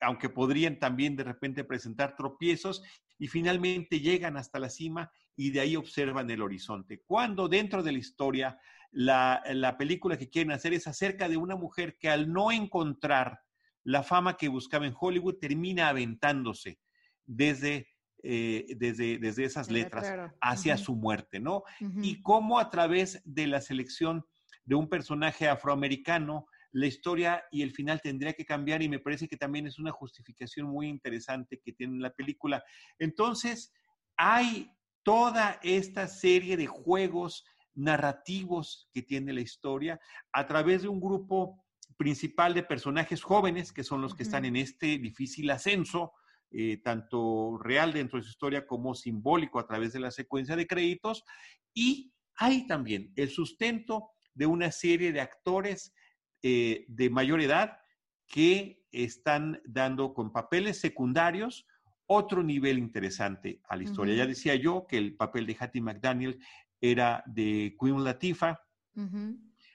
aunque 0.00 0.28
podrían 0.28 0.78
también 0.78 1.14
de 1.14 1.24
repente 1.24 1.64
presentar 1.64 2.16
tropiezos, 2.16 2.82
y 3.18 3.28
finalmente 3.28 4.00
llegan 4.00 4.36
hasta 4.36 4.58
la 4.58 4.68
cima 4.68 5.12
y 5.36 5.50
de 5.50 5.60
ahí 5.60 5.76
observan 5.76 6.28
el 6.30 6.42
horizonte. 6.42 7.02
Cuando 7.06 7.48
dentro 7.48 7.82
de 7.82 7.92
la 7.92 7.98
historia, 7.98 8.58
la, 8.90 9.42
la 9.52 9.76
película 9.76 10.16
que 10.16 10.28
quieren 10.28 10.50
hacer 10.50 10.72
es 10.72 10.88
acerca 10.88 11.28
de 11.28 11.36
una 11.36 11.54
mujer 11.54 11.96
que 11.98 12.08
al 12.08 12.32
no 12.32 12.50
encontrar 12.50 13.40
la 13.84 14.02
fama 14.02 14.36
que 14.36 14.48
buscaba 14.48 14.86
en 14.86 14.94
Hollywood 14.98 15.38
termina 15.40 15.88
aventándose 15.88 16.78
desde, 17.24 17.88
eh, 18.22 18.66
desde, 18.76 19.18
desde, 19.18 19.44
esas 19.44 19.70
letras 19.70 20.30
hacia 20.40 20.76
su 20.76 20.94
muerte, 20.94 21.40
¿no? 21.40 21.62
Y 22.02 22.22
cómo 22.22 22.58
a 22.58 22.70
través 22.70 23.20
de 23.24 23.46
la 23.46 23.60
selección 23.60 24.24
de 24.64 24.74
un 24.74 24.88
personaje 24.88 25.48
afroamericano, 25.48 26.46
la 26.72 26.86
historia 26.86 27.44
y 27.50 27.62
el 27.62 27.72
final 27.72 28.00
tendría 28.00 28.32
que 28.32 28.46
cambiar 28.46 28.82
y 28.82 28.88
me 28.88 28.98
parece 28.98 29.28
que 29.28 29.36
también 29.36 29.66
es 29.66 29.78
una 29.78 29.90
justificación 29.90 30.68
muy 30.68 30.88
interesante 30.88 31.60
que 31.62 31.72
tiene 31.72 32.00
la 32.00 32.12
película. 32.12 32.64
Entonces, 32.98 33.72
hay 34.16 34.70
toda 35.02 35.58
esta 35.62 36.06
serie 36.06 36.56
de 36.56 36.66
juegos 36.66 37.44
narrativos 37.74 38.88
que 38.92 39.02
tiene 39.02 39.32
la 39.32 39.40
historia 39.40 40.00
a 40.32 40.46
través 40.46 40.82
de 40.82 40.88
un 40.88 41.00
grupo 41.00 41.61
principal 41.96 42.54
de 42.54 42.62
personajes 42.62 43.22
jóvenes, 43.22 43.72
que 43.72 43.84
son 43.84 44.02
los 44.02 44.14
que 44.14 44.22
están 44.22 44.44
en 44.44 44.56
este 44.56 44.98
difícil 44.98 45.50
ascenso, 45.50 46.12
eh, 46.50 46.78
tanto 46.82 47.58
real 47.58 47.92
dentro 47.92 48.18
de 48.18 48.24
su 48.24 48.30
historia 48.30 48.66
como 48.66 48.94
simbólico 48.94 49.58
a 49.58 49.66
través 49.66 49.92
de 49.92 50.00
la 50.00 50.10
secuencia 50.10 50.56
de 50.56 50.66
créditos. 50.66 51.24
Y 51.72 52.12
hay 52.36 52.66
también 52.66 53.12
el 53.16 53.30
sustento 53.30 54.10
de 54.34 54.46
una 54.46 54.70
serie 54.70 55.12
de 55.12 55.20
actores 55.20 55.94
eh, 56.42 56.84
de 56.88 57.10
mayor 57.10 57.40
edad 57.40 57.78
que 58.26 58.84
están 58.90 59.60
dando 59.64 60.14
con 60.14 60.32
papeles 60.32 60.80
secundarios 60.80 61.66
otro 62.06 62.42
nivel 62.42 62.78
interesante 62.78 63.60
a 63.68 63.76
la 63.76 63.84
historia. 63.84 64.14
Ya 64.14 64.26
decía 64.26 64.54
yo 64.54 64.86
que 64.86 64.98
el 64.98 65.16
papel 65.16 65.46
de 65.46 65.56
Hattie 65.58 65.80
McDaniel 65.80 66.38
era 66.80 67.22
de 67.26 67.76
Queen 67.80 68.04
Latifah. 68.04 68.60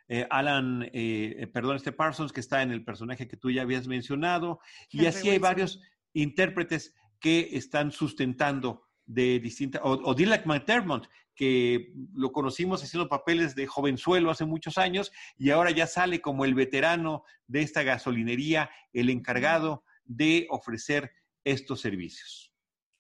Eh, 0.10 0.26
Alan, 0.30 0.84
eh, 0.94 1.36
eh, 1.40 1.48
perdón, 1.48 1.76
este 1.76 1.92
Parsons, 1.92 2.32
que 2.32 2.40
está 2.40 2.62
en 2.62 2.72
el 2.72 2.84
personaje 2.84 3.28
que 3.28 3.38
tú 3.38 3.52
ya 3.52 3.64
habías 3.64 3.88
mencionado, 3.88 4.60
y 4.92 5.06
así 5.06 5.30
hay 5.30 5.40
varios 5.40 5.82
intérpretes 6.14 6.96
que 7.20 7.50
están 7.54 7.92
sustentando 7.92 8.88
de 9.06 9.40
distintas, 9.40 9.82
o, 9.84 9.92
o 9.92 10.14
Dylan 10.14 10.44
McDermott, 10.46 11.08
que 11.36 11.94
lo 12.14 12.32
conocimos 12.32 12.84
haciendo 12.84 13.08
papeles 13.08 13.56
de 13.56 13.68
jovenzuelo 13.68 14.32
hace 14.32 14.46
muchos 14.46 14.80
años 14.80 15.12
y 15.38 15.52
ahora 15.52 15.70
ya 15.70 15.86
sale 15.86 16.20
como 16.20 16.46
el 16.46 16.56
veterano 16.56 17.24
de 17.46 17.62
esta 17.62 17.84
gasolinería, 17.84 18.72
el 18.92 19.12
encargado 19.12 19.84
de 20.04 20.48
ofrecer 20.50 21.12
estos 21.44 21.80
servicios. 21.80 22.47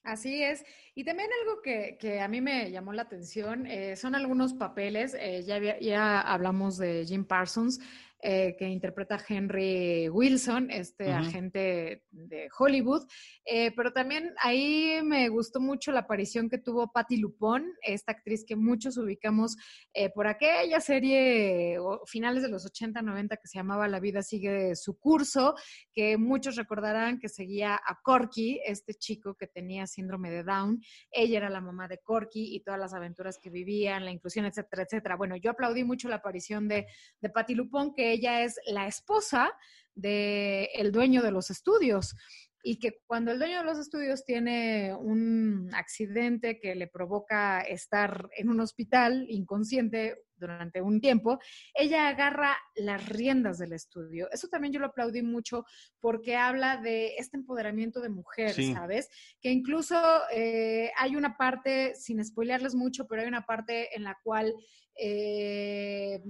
Así 0.08 0.41
es. 0.41 0.63
Y 0.96 1.04
también 1.04 1.30
algo 1.41 1.62
que, 1.62 2.22
a 2.22 2.30
mí 2.30 2.39
me 2.39 2.72
llamó 2.72 2.93
la 2.93 3.02
atención 3.02 3.67
eh, 3.67 3.98
son 3.98 4.15
algunos 4.15 4.54
papeles, 4.54 5.13
eh, 5.20 5.43
ya, 5.46 5.78
ya 5.80 6.22
hablamos 6.22 6.78
de 6.78 7.06
Jim 7.06 7.26
Parsons, 7.26 7.82
eh, 8.23 8.56
que 8.58 8.67
interpreta 8.67 9.23
Henry 9.30 10.10
Wilson, 10.10 10.71
este 10.71 11.12
agente 11.12 12.03
de 12.10 12.49
Hollywood. 12.58 13.06
Eh, 13.45 13.71
pero 13.75 13.93
también 13.93 14.34
ahí 14.41 15.01
me 15.03 15.30
gustó 15.30 15.60
mucho 15.60 15.91
la 15.91 15.99
aparición 15.99 16.49
que 16.49 16.58
tuvo 16.58 16.91
Patti 16.91 17.17
Lupón, 17.17 17.71
esta 17.84 18.13
actriz 18.13 18.43
que 18.43 18.56
muchos 18.56 18.97
ubicamos 18.97 19.56
eh, 19.93 20.10
por 20.10 20.25
aquella 20.25 20.80
serie 20.80 21.77
finales 22.08 22.41
de 22.41 22.49
los 22.49 22.65
80, 22.65 23.03
90 23.03 23.38
que 23.38 23.47
se 23.47 23.60
llamaba 23.60 23.88
La 23.88 23.99
vida 23.99 24.23
sigue 24.23 24.75
su 24.75 24.97
curso, 24.97 25.53
que 25.93 26.17
muchos 26.17 26.56
recordarán 26.56 27.19
que 27.19 27.30
seguía 27.30 27.75
a 27.75 27.99
Corky, 28.01 28.60
este 28.65 28.95
chico 28.95 29.36
que 29.36 29.45
tenía 29.45 29.86
síndrome 29.86 30.32
de 30.32 30.43
Down. 30.43 30.82
Ella 31.12 31.38
era 31.38 31.49
la 31.51 31.62
mamá 31.62 31.88
de 31.88 31.99
Corky 31.99 32.56
y 32.56 32.62
todas 32.62 32.80
las 32.80 32.95
aventuras 32.95 33.38
que 33.38 33.51
vivían, 33.51 34.06
la 34.06 34.12
inclusión, 34.12 34.45
etcétera, 34.45 34.84
etcétera. 34.84 35.15
Bueno, 35.15 35.36
yo 35.36 35.51
aplaudí 35.51 35.84
mucho 35.84 36.10
la 36.10 36.15
aparición 36.15 36.67
de, 36.67 36.88
de 37.21 37.30
Patti 37.30 37.53
Lupón, 37.53 37.93
que 37.93 38.07
ella 38.12 38.43
es 38.43 38.60
la 38.67 38.88
esposa 38.88 39.52
del 39.96 40.70
el 40.74 40.91
dueño 40.91 41.22
de 41.24 41.32
los 41.32 41.50
estudios 41.50 42.15
y 42.63 42.80
que 42.80 43.00
cuando 43.06 43.32
el 43.32 43.39
dueño 43.39 43.60
de 43.60 43.63
los 43.63 43.80
estudios 43.80 44.26
tiene 44.26 44.93
un 44.93 45.70
accidente 45.74 46.60
que 46.60 46.76
le 46.76 46.88
provoca 46.88 47.62
estar 47.62 48.30
en 48.36 48.50
un 48.50 48.60
hospital 48.60 49.26
inconsciente 49.30 50.17
durante 50.36 50.82
un 50.82 51.00
tiempo, 51.00 51.39
ella 51.74 52.10
agarra 52.10 52.58
las 52.76 53.08
riendas 53.08 53.58
del 53.58 53.72
estudio. 53.72 54.30
Eso 54.32 54.50
también 54.50 54.74
yo 54.74 54.82
lo 54.82 54.88
aplaudí 54.88 55.22
mucho 55.22 55.65
porque 56.02 56.36
habla 56.36 56.76
de 56.76 57.15
este 57.17 57.38
empoderamiento 57.38 58.02
de 58.02 58.10
mujer, 58.10 58.54
¿sabes? 58.74 59.10
Que 59.41 59.50
incluso 59.50 59.96
eh, 60.34 60.91
hay 60.98 61.15
una 61.15 61.38
parte, 61.38 61.96
sin 61.96 62.24
spoilearles 62.24 62.76
mucho, 62.76 63.08
pero 63.08 63.22
hay 63.22 63.30
una 63.30 63.46
parte 63.46 63.96
en 63.96 64.04
la 64.04 64.17
cual 64.24 64.54
eh, 65.00 66.22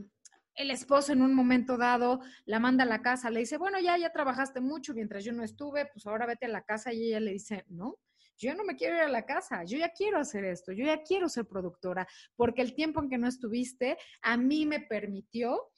el 0.57 0.71
esposo 0.71 1.13
en 1.13 1.21
un 1.21 1.33
momento 1.33 1.77
dado 1.77 2.19
la 2.45 2.59
manda 2.59 2.83
a 2.83 2.87
la 2.87 3.01
casa, 3.01 3.29
le 3.29 3.41
dice, 3.41 3.57
bueno, 3.57 3.79
ya, 3.79 3.97
ya 3.97 4.11
trabajaste 4.11 4.59
mucho 4.59 4.93
mientras 4.93 5.23
yo 5.23 5.31
no 5.31 5.43
estuve, 5.43 5.85
pues 5.85 6.05
ahora 6.05 6.25
vete 6.25 6.47
a 6.47 6.49
la 6.49 6.63
casa 6.63 6.91
y 6.91 7.05
ella 7.05 7.19
le 7.19 7.31
dice, 7.31 7.63
no, 7.69 7.99
yo 8.37 8.53
no 8.55 8.63
me 8.63 8.75
quiero 8.75 8.95
ir 8.95 9.01
a 9.01 9.07
la 9.07 9.25
casa, 9.25 9.63
yo 9.63 9.77
ya 9.77 9.89
quiero 9.89 10.19
hacer 10.19 10.43
esto, 10.45 10.71
yo 10.71 10.85
ya 10.85 11.01
quiero 11.03 11.29
ser 11.29 11.45
productora, 11.45 12.07
porque 12.35 12.61
el 12.61 12.73
tiempo 12.73 13.01
en 13.01 13.09
que 13.09 13.17
no 13.17 13.27
estuviste 13.27 13.97
a 14.21 14.35
mí 14.35 14.65
me 14.65 14.79
permitió 14.79 15.71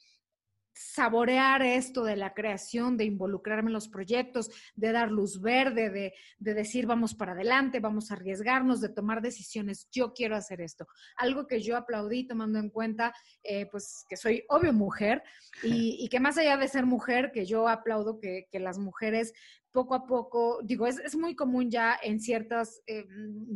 saborear 0.72 1.62
esto 1.62 2.04
de 2.04 2.16
la 2.16 2.32
creación, 2.34 2.96
de 2.96 3.04
involucrarme 3.04 3.68
en 3.68 3.74
los 3.74 3.88
proyectos, 3.88 4.50
de 4.74 4.92
dar 4.92 5.10
luz 5.10 5.40
verde, 5.40 5.90
de, 5.90 6.54
decir 6.54 6.86
vamos 6.86 7.14
para 7.14 7.32
adelante, 7.32 7.80
vamos 7.80 8.10
a 8.10 8.14
arriesgarnos, 8.14 8.80
de 8.80 8.88
tomar 8.88 9.22
decisiones, 9.22 9.88
yo 9.90 10.12
quiero 10.12 10.36
hacer 10.36 10.60
esto. 10.60 10.86
Algo 11.16 11.46
que 11.46 11.60
yo 11.60 11.76
aplaudí 11.76 12.26
tomando 12.26 12.58
en 12.58 12.70
cuenta, 12.70 13.14
eh, 13.42 13.66
pues 13.66 14.04
que 14.08 14.16
soy 14.16 14.44
obvio 14.48 14.72
mujer 14.72 15.22
y, 15.62 16.08
que 16.08 16.20
más 16.20 16.38
allá 16.38 16.56
de 16.56 16.68
ser 16.68 16.86
mujer, 16.86 17.30
que 17.32 17.46
yo 17.46 17.68
aplaudo 17.68 18.18
que, 18.18 18.48
las 18.52 18.78
mujeres 18.78 19.32
poco 19.72 19.94
a 19.94 20.04
poco, 20.04 20.60
digo, 20.62 20.86
es, 20.86 21.16
muy 21.16 21.34
común 21.34 21.70
ya 21.70 21.98
en 22.02 22.20
ciertas, 22.20 22.82
eh, 22.86 23.06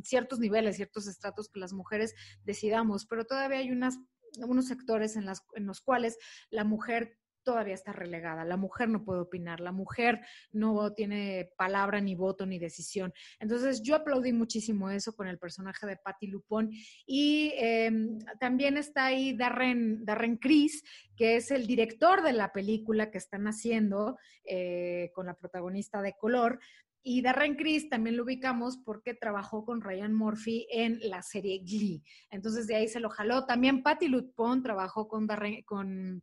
ciertos 0.03 0.39
niveles, 0.39 0.77
ciertos 0.77 1.07
estratos 1.09 1.49
que 1.49 1.61
las 1.61 1.73
mujeres 1.73 2.15
decidamos, 2.45 3.05
pero 3.07 3.25
todavía 3.25 3.59
hay 3.59 3.71
unas 3.71 3.99
unos 4.39 4.67
sectores 4.67 5.17
en, 5.17 5.27
los 5.67 5.81
cuales 5.81 6.19
la 6.51 6.65
mujer 6.65 7.19
todavía 7.45 7.75
está 7.75 7.93
relegada. 7.93 8.45
La 8.45 8.57
mujer 8.57 8.89
no 8.89 9.05
puede 9.05 9.21
opinar, 9.21 9.61
la 9.61 9.71
mujer 9.71 10.21
no 10.51 10.93
tiene 10.95 11.51
palabra, 11.57 12.01
ni 12.01 12.15
voto, 12.15 12.47
ni 12.47 12.59
decisión. 12.59 13.13
Entonces, 13.39 13.83
yo 13.83 13.95
aplaudí 13.95 14.33
muchísimo 14.33 14.91
eso 14.91 15.15
con 15.15 15.29
el 15.29 15.39
personaje 15.39 15.87
de 15.87 15.99
Patty 15.99 16.27
Lupón. 16.27 16.71
Y 17.07 17.53
em, 17.57 18.19
también 18.41 18.77
está 18.77 19.07
ahí 19.07 19.37
Darren, 19.37 20.05
Darren 20.05 20.39
Criss, 20.39 20.83
que 21.17 21.37
es 21.37 21.51
el 21.51 21.67
director 21.67 22.23
de 22.23 22.33
la 22.33 22.51
película 22.53 23.11
que 23.11 23.19
están 23.19 23.47
haciendo 23.47 24.17
eh, 24.45 25.11
con 25.15 25.27
la 25.27 25.35
protagonista 25.35 26.03
de 26.03 26.15
color. 26.15 26.59
Y 27.07 27.21
Darren 27.21 27.55
Criss 27.55 27.91
también 27.91 28.17
lo 28.17 28.25
ubicamos 28.25 28.79
porque 28.79 29.13
trabajó 29.13 29.67
con 29.67 29.83
Ryan 29.83 30.15
Murphy 30.15 30.67
en 30.71 30.99
la 31.03 31.23
serie 31.23 31.59
Glee. 31.59 32.03
Entonces 32.31 32.67
de 32.67 32.77
ahí 32.77 32.89
se 32.89 32.99
lo 32.99 33.11
jaló. 33.11 33.45
También 33.45 33.83
Patty 33.83 34.09
Lutpon 34.09 34.63
trabajó 34.63 35.07
con, 35.07 35.27
Darren, 35.27 35.63
con 35.65 36.23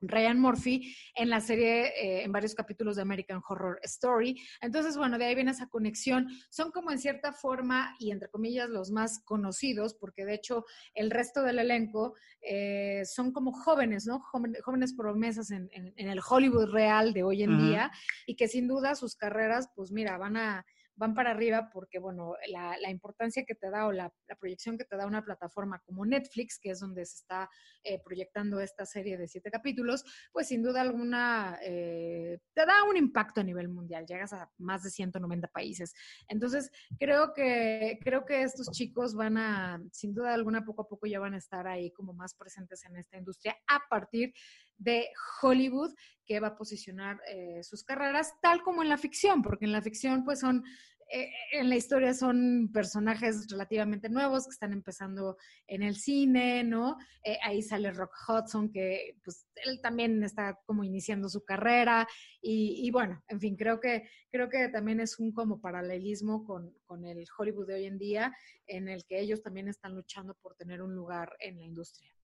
Ryan 0.00 0.40
Murphy 0.40 0.94
en 1.14 1.30
la 1.30 1.40
serie, 1.40 1.88
eh, 1.88 2.24
en 2.24 2.32
varios 2.32 2.54
capítulos 2.54 2.96
de 2.96 3.02
American 3.02 3.42
Horror 3.46 3.78
Story. 3.82 4.40
Entonces, 4.60 4.96
bueno, 4.96 5.18
de 5.18 5.26
ahí 5.26 5.34
viene 5.34 5.50
esa 5.50 5.68
conexión. 5.68 6.28
Son 6.48 6.70
como 6.70 6.90
en 6.90 6.98
cierta 6.98 7.32
forma, 7.32 7.94
y 7.98 8.10
entre 8.10 8.28
comillas, 8.28 8.68
los 8.68 8.90
más 8.90 9.22
conocidos, 9.24 9.94
porque 9.94 10.24
de 10.24 10.34
hecho 10.34 10.64
el 10.94 11.10
resto 11.10 11.42
del 11.42 11.58
elenco 11.58 12.14
eh, 12.42 13.02
son 13.04 13.32
como 13.32 13.52
jóvenes, 13.52 14.06
¿no? 14.06 14.20
Jóvenes, 14.20 14.94
promesas 14.94 15.50
en, 15.50 15.68
el 15.96 16.20
Hollywood 16.26 16.70
real 16.70 17.12
de 17.12 17.22
hoy 17.22 17.42
en 17.42 17.58
día, 17.58 17.90
y 18.26 18.36
que 18.36 18.48
sin 18.48 18.66
duda 18.68 18.94
sus 18.94 19.16
carreras, 19.16 19.70
pues 19.74 19.92
mira, 19.92 20.16
van 20.18 20.36
a 20.36 20.66
van 21.00 21.14
para 21.14 21.30
arriba 21.30 21.70
porque, 21.72 21.98
bueno, 21.98 22.34
la, 22.48 22.90
importancia 22.90 23.44
que 23.46 23.54
te 23.54 23.70
da 23.70 23.86
o 23.86 23.92
la, 23.92 24.12
proyección 24.38 24.76
que 24.76 24.84
te 24.84 24.96
da 24.96 25.06
una 25.06 25.24
plataforma 25.24 25.80
como 25.86 26.04
Netflix, 26.04 26.58
que 26.60 26.70
es 26.70 26.80
donde 26.80 27.06
se 27.06 27.16
está 27.16 27.48
eh, 27.82 28.00
proyectando 28.04 28.60
esta 28.60 28.84
serie 28.84 29.16
de 29.16 29.26
siete 29.26 29.50
capítulos, 29.50 30.04
pues 30.30 30.48
sin 30.48 30.62
duda 30.62 30.82
alguna 30.82 31.58
eh, 31.62 32.38
te 32.52 32.66
da 32.66 32.84
un 32.84 32.98
impacto 32.98 33.40
a 33.40 33.44
nivel 33.44 33.68
mundial, 33.70 34.04
llegas 34.06 34.34
a 34.34 34.50
más 34.58 34.82
de 34.82 34.90
190 34.90 35.48
países. 35.48 35.94
Entonces, 36.28 36.70
creo 36.98 37.32
que, 37.32 37.98
creo 38.02 38.26
que 38.26 38.42
estos 38.42 38.70
chicos 38.70 39.14
van 39.14 39.38
a, 39.38 39.82
sin 39.92 40.12
duda 40.12 40.34
alguna, 40.34 40.66
poco 40.66 40.82
a 40.82 40.88
poco 40.88 41.06
ya 41.06 41.18
van 41.18 41.32
a 41.32 41.38
estar 41.38 41.66
ahí 41.66 41.90
como 41.92 42.12
más 42.12 42.34
presentes 42.34 42.84
en 42.84 42.96
esta 42.96 43.16
industria 43.16 43.56
a 43.66 43.80
partir 43.88 44.34
de 44.80 45.08
Hollywood 45.40 45.94
que 46.26 46.40
va 46.40 46.48
a 46.48 46.56
posicionar 46.56 47.20
eh, 47.28 47.62
sus 47.62 47.84
carreras 47.84 48.34
tal 48.40 48.62
como 48.62 48.82
en 48.82 48.88
la 48.88 48.98
ficción, 48.98 49.42
porque 49.42 49.64
en 49.64 49.72
la 49.72 49.82
ficción 49.82 50.24
pues 50.24 50.40
son 50.40 50.64
eh, 51.12 51.28
en 51.50 51.68
la 51.68 51.74
historia 51.74 52.14
son 52.14 52.70
personajes 52.72 53.48
relativamente 53.50 54.08
nuevos 54.08 54.44
que 54.44 54.52
están 54.52 54.72
empezando 54.72 55.36
en 55.66 55.82
el 55.82 55.96
cine, 55.96 56.62
¿no? 56.62 56.96
Eh, 57.24 57.36
ahí 57.42 57.62
sale 57.62 57.90
Rock 57.90 58.12
Hudson, 58.28 58.70
que 58.70 59.16
pues 59.24 59.44
él 59.64 59.80
también 59.82 60.22
está 60.22 60.56
como 60.66 60.84
iniciando 60.84 61.28
su 61.28 61.44
carrera 61.44 62.06
y, 62.40 62.88
bueno, 62.92 63.20
en 63.26 63.40
fin, 63.40 63.56
creo 63.56 63.80
que, 63.80 64.08
creo 64.30 64.48
que 64.48 64.68
también 64.68 65.00
es 65.00 65.18
un 65.18 65.32
como 65.32 65.60
paralelismo 65.60 66.44
con, 66.44 66.72
con 66.86 67.04
el 67.04 67.26
Hollywood 67.36 67.66
de 67.66 67.74
hoy 67.74 67.86
en 67.86 67.98
día, 67.98 68.32
en 68.68 68.88
el 68.88 69.04
que 69.04 69.18
ellos 69.18 69.42
también 69.42 69.66
están 69.66 69.96
luchando 69.96 70.36
por 70.40 70.54
tener 70.54 70.80
un 70.80 70.94
lugar 70.94 71.36
en 71.40 71.58
la 71.58 71.64
industria. 71.64 72.14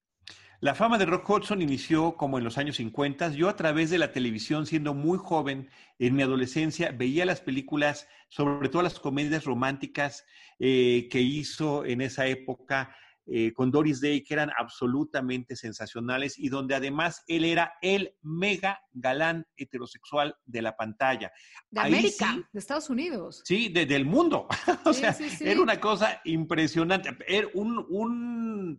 La 0.61 0.75
fama 0.75 0.97
de 0.97 1.05
Rock 1.05 1.29
Hudson 1.29 1.61
inició 1.61 2.17
como 2.17 2.39
en 2.39 2.45
los 2.45 2.57
años 2.57 2.77
50. 2.77 3.33
Yo 3.33 3.51
a 3.51 3.57
través 3.57 3.91
de 3.91 3.99
la 3.99 4.13
televisión, 4.13 4.65
siendo 4.67 4.95
muy 4.95 5.19
joven, 5.19 5.69
en 5.99 6.17
mi 6.17 6.23
adolescencia, 6.23 6.93
veía 6.93 7.27
las 7.27 7.43
películas, 7.43 8.09
sobre 8.29 8.71
todo 8.71 8.83
las 8.83 8.99
comedias 8.99 9.45
románticas 9.45 10.25
eh, 10.59 11.09
que 11.11 11.21
hizo 11.21 11.85
en 11.85 12.01
esa 12.01 12.27
época 12.27 12.97
eh, 13.27 13.53
con 13.53 13.71
Doris 13.71 14.01
Day, 14.01 14.23
que 14.23 14.33
eran 14.33 14.51
absolutamente 14.57 15.57
sensacionales 15.57 16.39
y 16.39 16.49
donde 16.49 16.75
además 16.75 17.23
él 17.27 17.45
era 17.45 17.75
el 17.83 18.15
mega 18.23 18.81
galán 18.93 19.47
heterosexual 19.57 20.37
de 20.47 20.63
la 20.63 20.77
pantalla. 20.77 21.33
De 21.71 21.81
América, 21.81 22.49
de 22.51 22.59
Estados 22.59 22.89
Unidos. 22.89 23.43
Sí, 23.45 23.69
del 23.69 24.07
mundo. 24.07 24.47
o 24.87 24.93
sea, 24.93 25.15
era 25.41 25.61
una 25.61 25.79
cosa 25.81 26.21
impresionante. 26.25 27.15
Era 27.27 27.49
un 27.53 27.85
un 27.91 28.79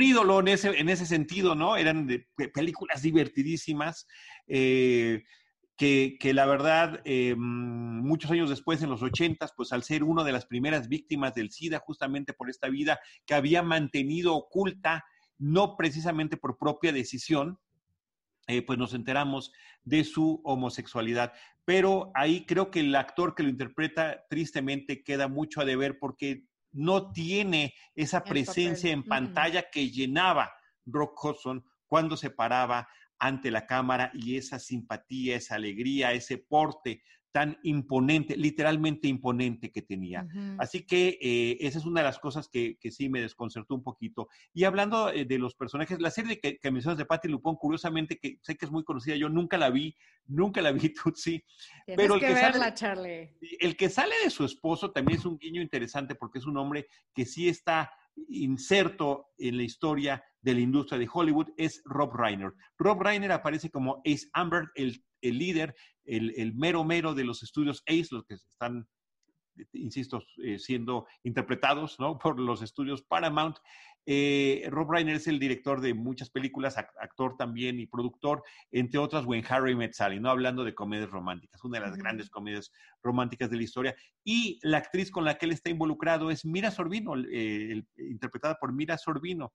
ídolo 0.00 0.40
en 0.40 0.48
ese, 0.48 0.78
en 0.78 0.88
ese 0.88 1.06
sentido, 1.06 1.54
¿no? 1.54 1.76
Eran 1.76 2.08
películas 2.52 3.02
divertidísimas. 3.02 4.06
Eh, 4.46 5.22
que, 5.80 6.32
la 6.34 6.44
verdad, 6.44 7.00
eh, 7.06 7.34
muchos 7.36 8.30
años 8.30 8.50
después, 8.50 8.82
en 8.82 8.90
los 8.90 9.02
ochentas, 9.02 9.54
pues 9.56 9.72
al 9.72 9.82
ser 9.82 10.04
una 10.04 10.24
de 10.24 10.32
las 10.32 10.44
primeras 10.44 10.88
víctimas 10.88 11.34
del 11.34 11.50
SIDA, 11.50 11.78
justamente 11.78 12.34
por 12.34 12.50
esta 12.50 12.68
vida 12.68 13.00
que 13.24 13.32
había 13.32 13.62
mantenido 13.62 14.34
oculta, 14.34 15.02
no 15.38 15.76
precisamente 15.78 16.36
por 16.36 16.58
propia 16.58 16.92
decisión, 16.92 17.58
eh, 18.46 18.60
pues 18.60 18.78
nos 18.78 18.92
enteramos 18.92 19.52
de 19.82 20.04
su 20.04 20.42
homosexualidad. 20.44 21.32
Pero 21.64 22.10
ahí 22.14 22.44
creo 22.44 22.70
que 22.70 22.80
el 22.80 22.94
actor 22.94 23.34
que 23.34 23.42
lo 23.42 23.48
interpreta 23.48 24.24
tristemente 24.28 25.02
queda 25.02 25.28
mucho 25.28 25.62
a 25.62 25.64
deber 25.64 25.98
porque 25.98 26.44
no 26.72 27.12
tiene 27.12 27.74
esa 27.94 28.22
presencia 28.22 28.90
en 28.92 29.02
pantalla 29.02 29.70
que 29.70 29.90
llenaba 29.90 30.52
Rock 30.86 31.24
Hudson 31.24 31.64
cuando 31.86 32.16
se 32.16 32.30
paraba 32.30 32.88
ante 33.18 33.50
la 33.50 33.66
cámara 33.66 34.10
y 34.14 34.36
esa 34.36 34.58
simpatía, 34.58 35.36
esa 35.36 35.56
alegría, 35.56 36.12
ese 36.12 36.38
porte 36.38 37.02
tan 37.32 37.58
imponente, 37.62 38.36
literalmente 38.36 39.08
imponente 39.08 39.70
que 39.70 39.82
tenía. 39.82 40.26
Así 40.58 40.84
que 40.84 41.18
eh, 41.20 41.58
esa 41.60 41.78
es 41.78 41.84
una 41.84 42.00
de 42.00 42.06
las 42.06 42.18
cosas 42.18 42.48
que, 42.48 42.76
sí 42.90 43.08
me 43.08 43.20
desconcertó 43.20 43.74
un 43.74 43.82
poquito. 43.82 44.28
Y 44.52 44.64
hablando 44.64 45.10
eh, 45.10 45.24
de 45.24 45.38
los 45.38 45.54
personajes, 45.54 46.00
la 46.00 46.10
serie 46.10 46.40
que, 46.40 46.58
que 46.58 46.70
mencionas 46.70 46.98
de 46.98 47.04
Patti 47.04 47.28
Lupón, 47.28 47.56
curiosamente, 47.56 48.18
que 48.18 48.38
sé 48.42 48.56
que 48.56 48.66
es 48.66 48.72
muy 48.72 48.82
conocida, 48.82 49.16
yo 49.16 49.28
nunca 49.28 49.58
la 49.58 49.70
vi, 49.70 49.96
nunca 50.26 50.60
la 50.60 50.72
vi, 50.72 50.88
Tutsi. 50.94 51.42
pero 51.86 52.14
el 52.14 52.20
que, 52.20 52.34
verla, 52.34 52.74
Charlie. 52.74 53.36
El 53.60 53.76
que 53.76 53.88
sale 53.88 54.14
de 54.24 54.30
su 54.30 54.44
esposo 54.44 54.90
también 54.90 55.18
es 55.18 55.24
un 55.24 55.38
guiño 55.38 55.62
interesante 55.62 56.14
porque 56.14 56.40
es 56.40 56.46
un 56.46 56.56
hombre 56.56 56.86
que 57.14 57.24
sí 57.24 57.48
está 57.48 57.92
inserto 58.28 59.30
en 59.38 59.56
la 59.56 59.62
historia 59.62 60.22
de 60.42 60.54
la 60.54 60.60
industria 60.60 60.98
de 60.98 61.08
Hollywood 61.12 61.48
es 61.56 61.82
Rob 61.84 62.14
Reiner. 62.14 62.52
Rob 62.78 63.02
Reiner 63.02 63.32
aparece 63.32 63.70
como 63.70 64.02
Ace 64.04 64.28
Amber, 64.32 64.70
el, 64.74 65.04
líder, 65.22 65.74
el, 66.04 66.54
mero 66.54 66.84
mero 66.84 67.14
de 67.14 67.24
los 67.24 67.42
estudios 67.42 67.82
Ace, 67.86 68.08
los 68.10 68.24
que 68.24 68.34
están 68.34 68.86
insisto, 69.72 70.22
eh, 70.42 70.58
siendo 70.58 71.06
interpretados 71.22 71.98
¿no? 71.98 72.18
por 72.22 72.38
los 72.38 72.62
estudios 72.62 73.02
Paramount. 73.02 73.56
Eh, 74.06 74.66
Rob 74.70 74.90
Reiner 74.90 75.16
es 75.16 75.26
el 75.26 75.38
director 75.38 75.80
de 75.80 75.92
muchas 75.92 76.30
películas, 76.30 76.76
actor 76.78 77.36
también 77.36 77.78
y 77.78 77.86
productor, 77.86 78.42
entre 78.70 78.98
otras 78.98 79.26
When 79.26 79.44
Harry 79.48 79.76
Met 79.76 79.92
Sally, 79.92 80.18
¿no? 80.18 80.30
hablando 80.30 80.64
de 80.64 80.74
comedias 80.74 81.10
románticas, 81.10 81.62
una 81.64 81.78
de 81.78 81.86
las 81.86 81.96
grandes 81.96 82.30
comedias 82.30 82.72
románticas 83.02 83.50
de 83.50 83.56
la 83.56 83.62
historia. 83.62 83.94
Y 84.24 84.58
la 84.62 84.78
actriz 84.78 85.10
con 85.10 85.24
la 85.24 85.36
que 85.36 85.46
él 85.46 85.52
está 85.52 85.68
involucrado 85.68 86.30
es 86.30 86.46
Mira 86.46 86.70
Sorbino, 86.70 87.14
eh, 87.30 87.84
interpretada 87.98 88.56
por 88.58 88.72
Mira 88.72 88.96
Sorbino 88.96 89.52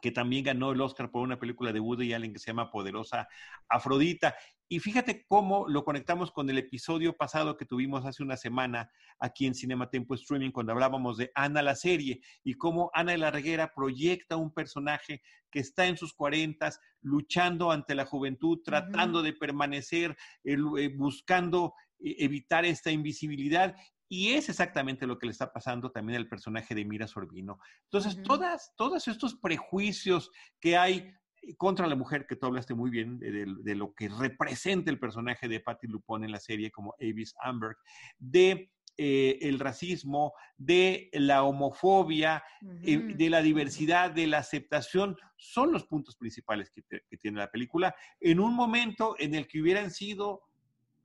que 0.00 0.10
también 0.10 0.44
ganó 0.44 0.72
el 0.72 0.80
Oscar 0.80 1.10
por 1.10 1.22
una 1.22 1.38
película 1.38 1.72
de 1.72 1.80
Woody 1.80 2.12
Allen 2.12 2.32
que 2.32 2.38
se 2.38 2.50
llama 2.50 2.70
Poderosa 2.70 3.28
Afrodita. 3.68 4.34
Y 4.68 4.78
fíjate 4.78 5.24
cómo 5.26 5.66
lo 5.68 5.84
conectamos 5.84 6.30
con 6.30 6.48
el 6.48 6.58
episodio 6.58 7.16
pasado 7.16 7.56
que 7.56 7.66
tuvimos 7.66 8.06
hace 8.06 8.22
una 8.22 8.36
semana 8.36 8.90
aquí 9.18 9.46
en 9.46 9.54
Cinema 9.54 9.90
Tempo 9.90 10.14
Streaming, 10.14 10.52
cuando 10.52 10.72
hablábamos 10.72 11.16
de 11.16 11.32
Ana 11.34 11.60
la 11.60 11.74
serie 11.74 12.20
y 12.44 12.54
cómo 12.54 12.90
Ana 12.94 13.12
de 13.12 13.18
la 13.18 13.30
Reguera 13.30 13.72
proyecta 13.74 14.36
un 14.36 14.54
personaje 14.54 15.22
que 15.50 15.58
está 15.58 15.86
en 15.86 15.96
sus 15.96 16.14
cuarentas, 16.14 16.80
luchando 17.02 17.72
ante 17.72 17.94
la 17.94 18.06
juventud, 18.06 18.60
tratando 18.64 19.22
de 19.22 19.32
permanecer, 19.32 20.16
eh, 20.44 20.56
buscando 20.96 21.74
eh, 21.98 22.16
evitar 22.18 22.64
esta 22.64 22.90
invisibilidad 22.90 23.74
y 24.12 24.32
es 24.32 24.48
exactamente 24.48 25.06
lo 25.06 25.18
que 25.18 25.26
le 25.26 25.32
está 25.32 25.52
pasando 25.52 25.92
también 25.92 26.18
al 26.18 26.28
personaje 26.28 26.74
de 26.74 26.84
Mira 26.84 27.06
Sorbino. 27.06 27.60
Entonces, 27.84 28.20
todas, 28.24 28.74
todos 28.76 29.06
estos 29.06 29.36
prejuicios 29.36 30.32
que 30.58 30.76
hay 30.76 31.14
contra 31.56 31.86
la 31.86 31.94
mujer, 31.94 32.26
que 32.26 32.34
tú 32.34 32.46
hablaste 32.46 32.74
muy 32.74 32.90
bien 32.90 33.20
de, 33.20 33.74
lo 33.76 33.94
que 33.94 34.08
representa 34.08 34.90
el 34.90 34.98
personaje 34.98 35.46
de 35.46 35.60
Patty 35.60 35.86
Lupone 35.86 36.26
en 36.26 36.32
la 36.32 36.40
serie 36.40 36.72
como 36.72 36.92
Avis 37.00 37.36
Amberg, 37.40 37.76
de 38.18 38.72
eh, 38.96 39.38
el 39.42 39.60
racismo, 39.60 40.32
de 40.58 41.08
la 41.12 41.44
homofobia, 41.44 42.42
eh, 42.82 42.98
de 42.98 43.30
la 43.30 43.42
diversidad, 43.42 44.10
de 44.10 44.26
la 44.26 44.38
aceptación, 44.38 45.16
son 45.36 45.70
los 45.70 45.86
puntos 45.86 46.16
principales 46.16 46.68
que, 46.68 46.82
que 46.82 47.16
tiene 47.16 47.38
la 47.38 47.50
película, 47.50 47.94
en 48.18 48.40
un 48.40 48.54
momento 48.54 49.14
en 49.20 49.36
el 49.36 49.46
que 49.46 49.62
hubieran 49.62 49.92
sido 49.92 50.42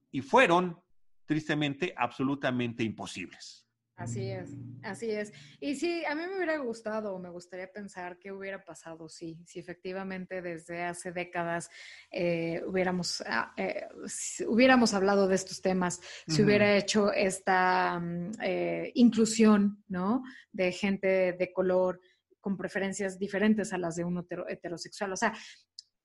y 0.10 0.22
fueron 0.22 0.84
tristemente 1.26 1.94
absolutamente 1.96 2.84
imposibles. 2.84 3.66
Así 3.98 4.30
es, 4.30 4.50
así 4.84 5.10
es. 5.10 5.32
Y 5.62 5.76
sí, 5.76 6.04
a 6.04 6.16
mí 6.16 6.24
me 6.28 6.36
hubiera 6.36 6.58
gustado, 6.58 7.18
me 7.18 7.30
gustaría 7.30 7.72
pensar 7.72 8.20
qué 8.20 8.34
hubiera 8.34 8.62
pasado 8.62 9.08
sí, 9.08 9.40
si 9.46 9.60
efectivamente 9.60 10.42
desde 10.42 10.84
hace 10.84 11.14
décadas 11.14 11.70
eh, 12.12 12.62
hubiéramos, 12.68 13.24
ah, 13.26 13.54
eh, 13.56 13.88
hubiéramos 14.50 14.94
hablado 14.94 15.30
de 15.30 15.36
estos 15.36 15.62
temas, 15.62 16.02
si 16.28 16.44
hubiera 16.44 16.76
hecho 16.76 17.14
esta 17.14 17.98
mm, 17.98 18.32
eh, 18.44 18.92
inclusión, 18.96 19.82
¿no? 19.88 20.24
De 20.52 20.74
gente 20.74 21.32
de 21.32 21.54
color 21.54 22.02
con 22.42 22.58
preferencias 22.58 23.18
diferentes 23.18 23.72
a 23.72 23.78
las 23.78 23.96
de 23.96 24.04
un 24.04 24.26
heterosexual. 24.50 25.14
O 25.14 25.18
sea, 25.18 25.34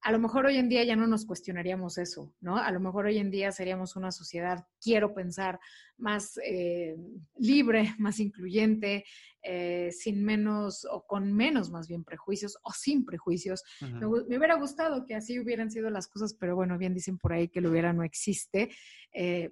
a 0.03 0.13
lo 0.13 0.19
mejor 0.19 0.47
hoy 0.47 0.57
en 0.57 0.69
día 0.69 0.83
ya 0.85 0.97
no 0.97 1.07
nos 1.07 1.27
cuestionaríamos 1.27 1.99
eso, 1.99 2.33
¿no? 2.41 2.57
A 2.57 2.71
lo 2.71 2.81
mejor 2.81 3.07
hoy 3.07 3.19
en 3.19 3.31
día 3.31 3.53
seríamos 3.53 3.97
una 3.97 4.11
sociedad, 4.11 4.67
quiero 4.81 5.13
pensar, 5.13 5.61
más 5.99 6.39
eh, 6.45 6.97
libre, 7.37 7.95
más 7.99 8.19
incluyente, 8.19 9.05
eh, 9.43 9.91
sin 9.93 10.25
menos 10.25 10.87
o 10.91 11.07
con 11.07 11.33
menos 11.33 11.71
más 11.71 11.89
bien 11.89 12.05
prejuicios 12.05 12.59
o 12.63 12.73
sin 12.73 13.05
prejuicios. 13.05 13.63
me, 13.81 14.07
hubiera 14.07 14.55
gustado 14.55 15.05
que 15.05 15.15
así 15.15 15.39
hubieran 15.39 15.71
sido 15.71 15.91
las 15.91 16.09
cosas, 16.09 16.35
pero 16.35 16.57
bueno, 16.57 16.79
bien 16.79 16.95
dicen 16.95 17.19
por 17.19 17.33
ahí 17.33 17.49
que 17.49 17.61
lo 17.61 17.71
hubiera 17.71 17.93
no 17.93 18.03
existe. 18.03 18.71
Eh, 19.13 19.51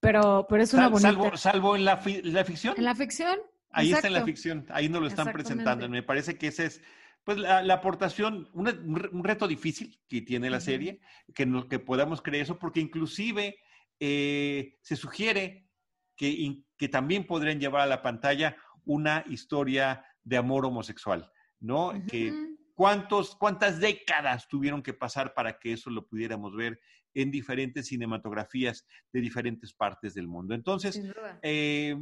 pero, 0.00 0.46
pero 0.48 0.62
es 0.62 0.72
una 0.74 0.88
bonita... 0.88 1.36
Salvo, 1.36 1.76
en 1.76 1.84
la, 1.84 1.96
ficción. 1.96 2.74
En 2.76 2.84
la 2.84 2.94
ficción. 2.94 3.38
Ahí 3.70 3.92
está 3.92 4.06
en 4.06 4.14
la 4.14 4.24
ficción, 4.24 4.66
ahí 4.70 4.88
nos 4.88 5.00
lo 5.02 5.08
están 5.08 5.32
presentando. 5.32 5.88
Me 5.88 6.02
parece 6.02 6.36
que 6.36 6.48
ese 6.48 6.66
es 6.66 6.82
pues 7.28 7.36
la, 7.36 7.74
aportación, 7.74 8.48
un 8.54 9.22
reto 9.22 9.46
difícil 9.46 10.00
que 10.08 10.22
tiene 10.22 10.48
la 10.48 10.60
serie, 10.60 10.98
que, 11.34 11.46
que 11.68 11.78
podamos 11.78 12.22
creer 12.22 12.44
eso, 12.44 12.58
porque 12.58 12.80
inclusive 12.80 13.58
eh, 14.00 14.78
se 14.80 14.96
sugiere 14.96 15.68
que, 16.16 16.62
que 16.78 16.88
también 16.88 17.26
podrían 17.26 17.60
llevar 17.60 17.82
a 17.82 17.86
la 17.86 18.00
pantalla 18.00 18.56
una 18.86 19.26
historia 19.28 20.06
de 20.24 20.38
amor 20.38 20.64
homosexual, 20.64 21.30
¿no? 21.60 21.92
Que 22.10 22.32
cuántos, 22.72 23.36
cuántas 23.36 23.78
décadas 23.78 24.48
tuvieron 24.48 24.82
que 24.82 24.94
pasar 24.94 25.34
para 25.34 25.58
que 25.58 25.74
eso 25.74 25.90
lo 25.90 26.06
pudiéramos 26.08 26.56
ver 26.56 26.80
en 27.12 27.30
diferentes 27.30 27.88
cinematografías 27.88 28.86
de 29.12 29.20
diferentes 29.20 29.74
partes 29.74 30.14
del 30.14 30.28
mundo. 30.28 30.54
Entonces, 30.54 30.98
eh, 31.42 31.94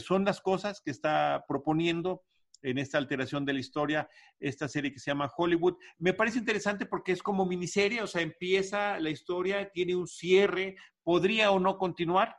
son 0.00 0.24
las 0.24 0.40
cosas 0.40 0.82
que 0.84 0.90
está 0.90 1.44
proponiendo 1.46 2.24
en 2.64 2.78
esta 2.78 2.98
alteración 2.98 3.44
de 3.44 3.52
la 3.52 3.60
historia, 3.60 4.08
esta 4.40 4.66
serie 4.68 4.92
que 4.92 4.98
se 4.98 5.10
llama 5.10 5.30
Hollywood. 5.36 5.76
Me 5.98 6.14
parece 6.14 6.38
interesante 6.38 6.86
porque 6.86 7.12
es 7.12 7.22
como 7.22 7.44
miniserie, 7.44 8.02
o 8.02 8.06
sea, 8.06 8.22
empieza 8.22 8.98
la 8.98 9.10
historia, 9.10 9.70
tiene 9.70 9.94
un 9.94 10.08
cierre, 10.08 10.76
podría 11.02 11.50
o 11.50 11.60
no 11.60 11.76
continuar, 11.76 12.34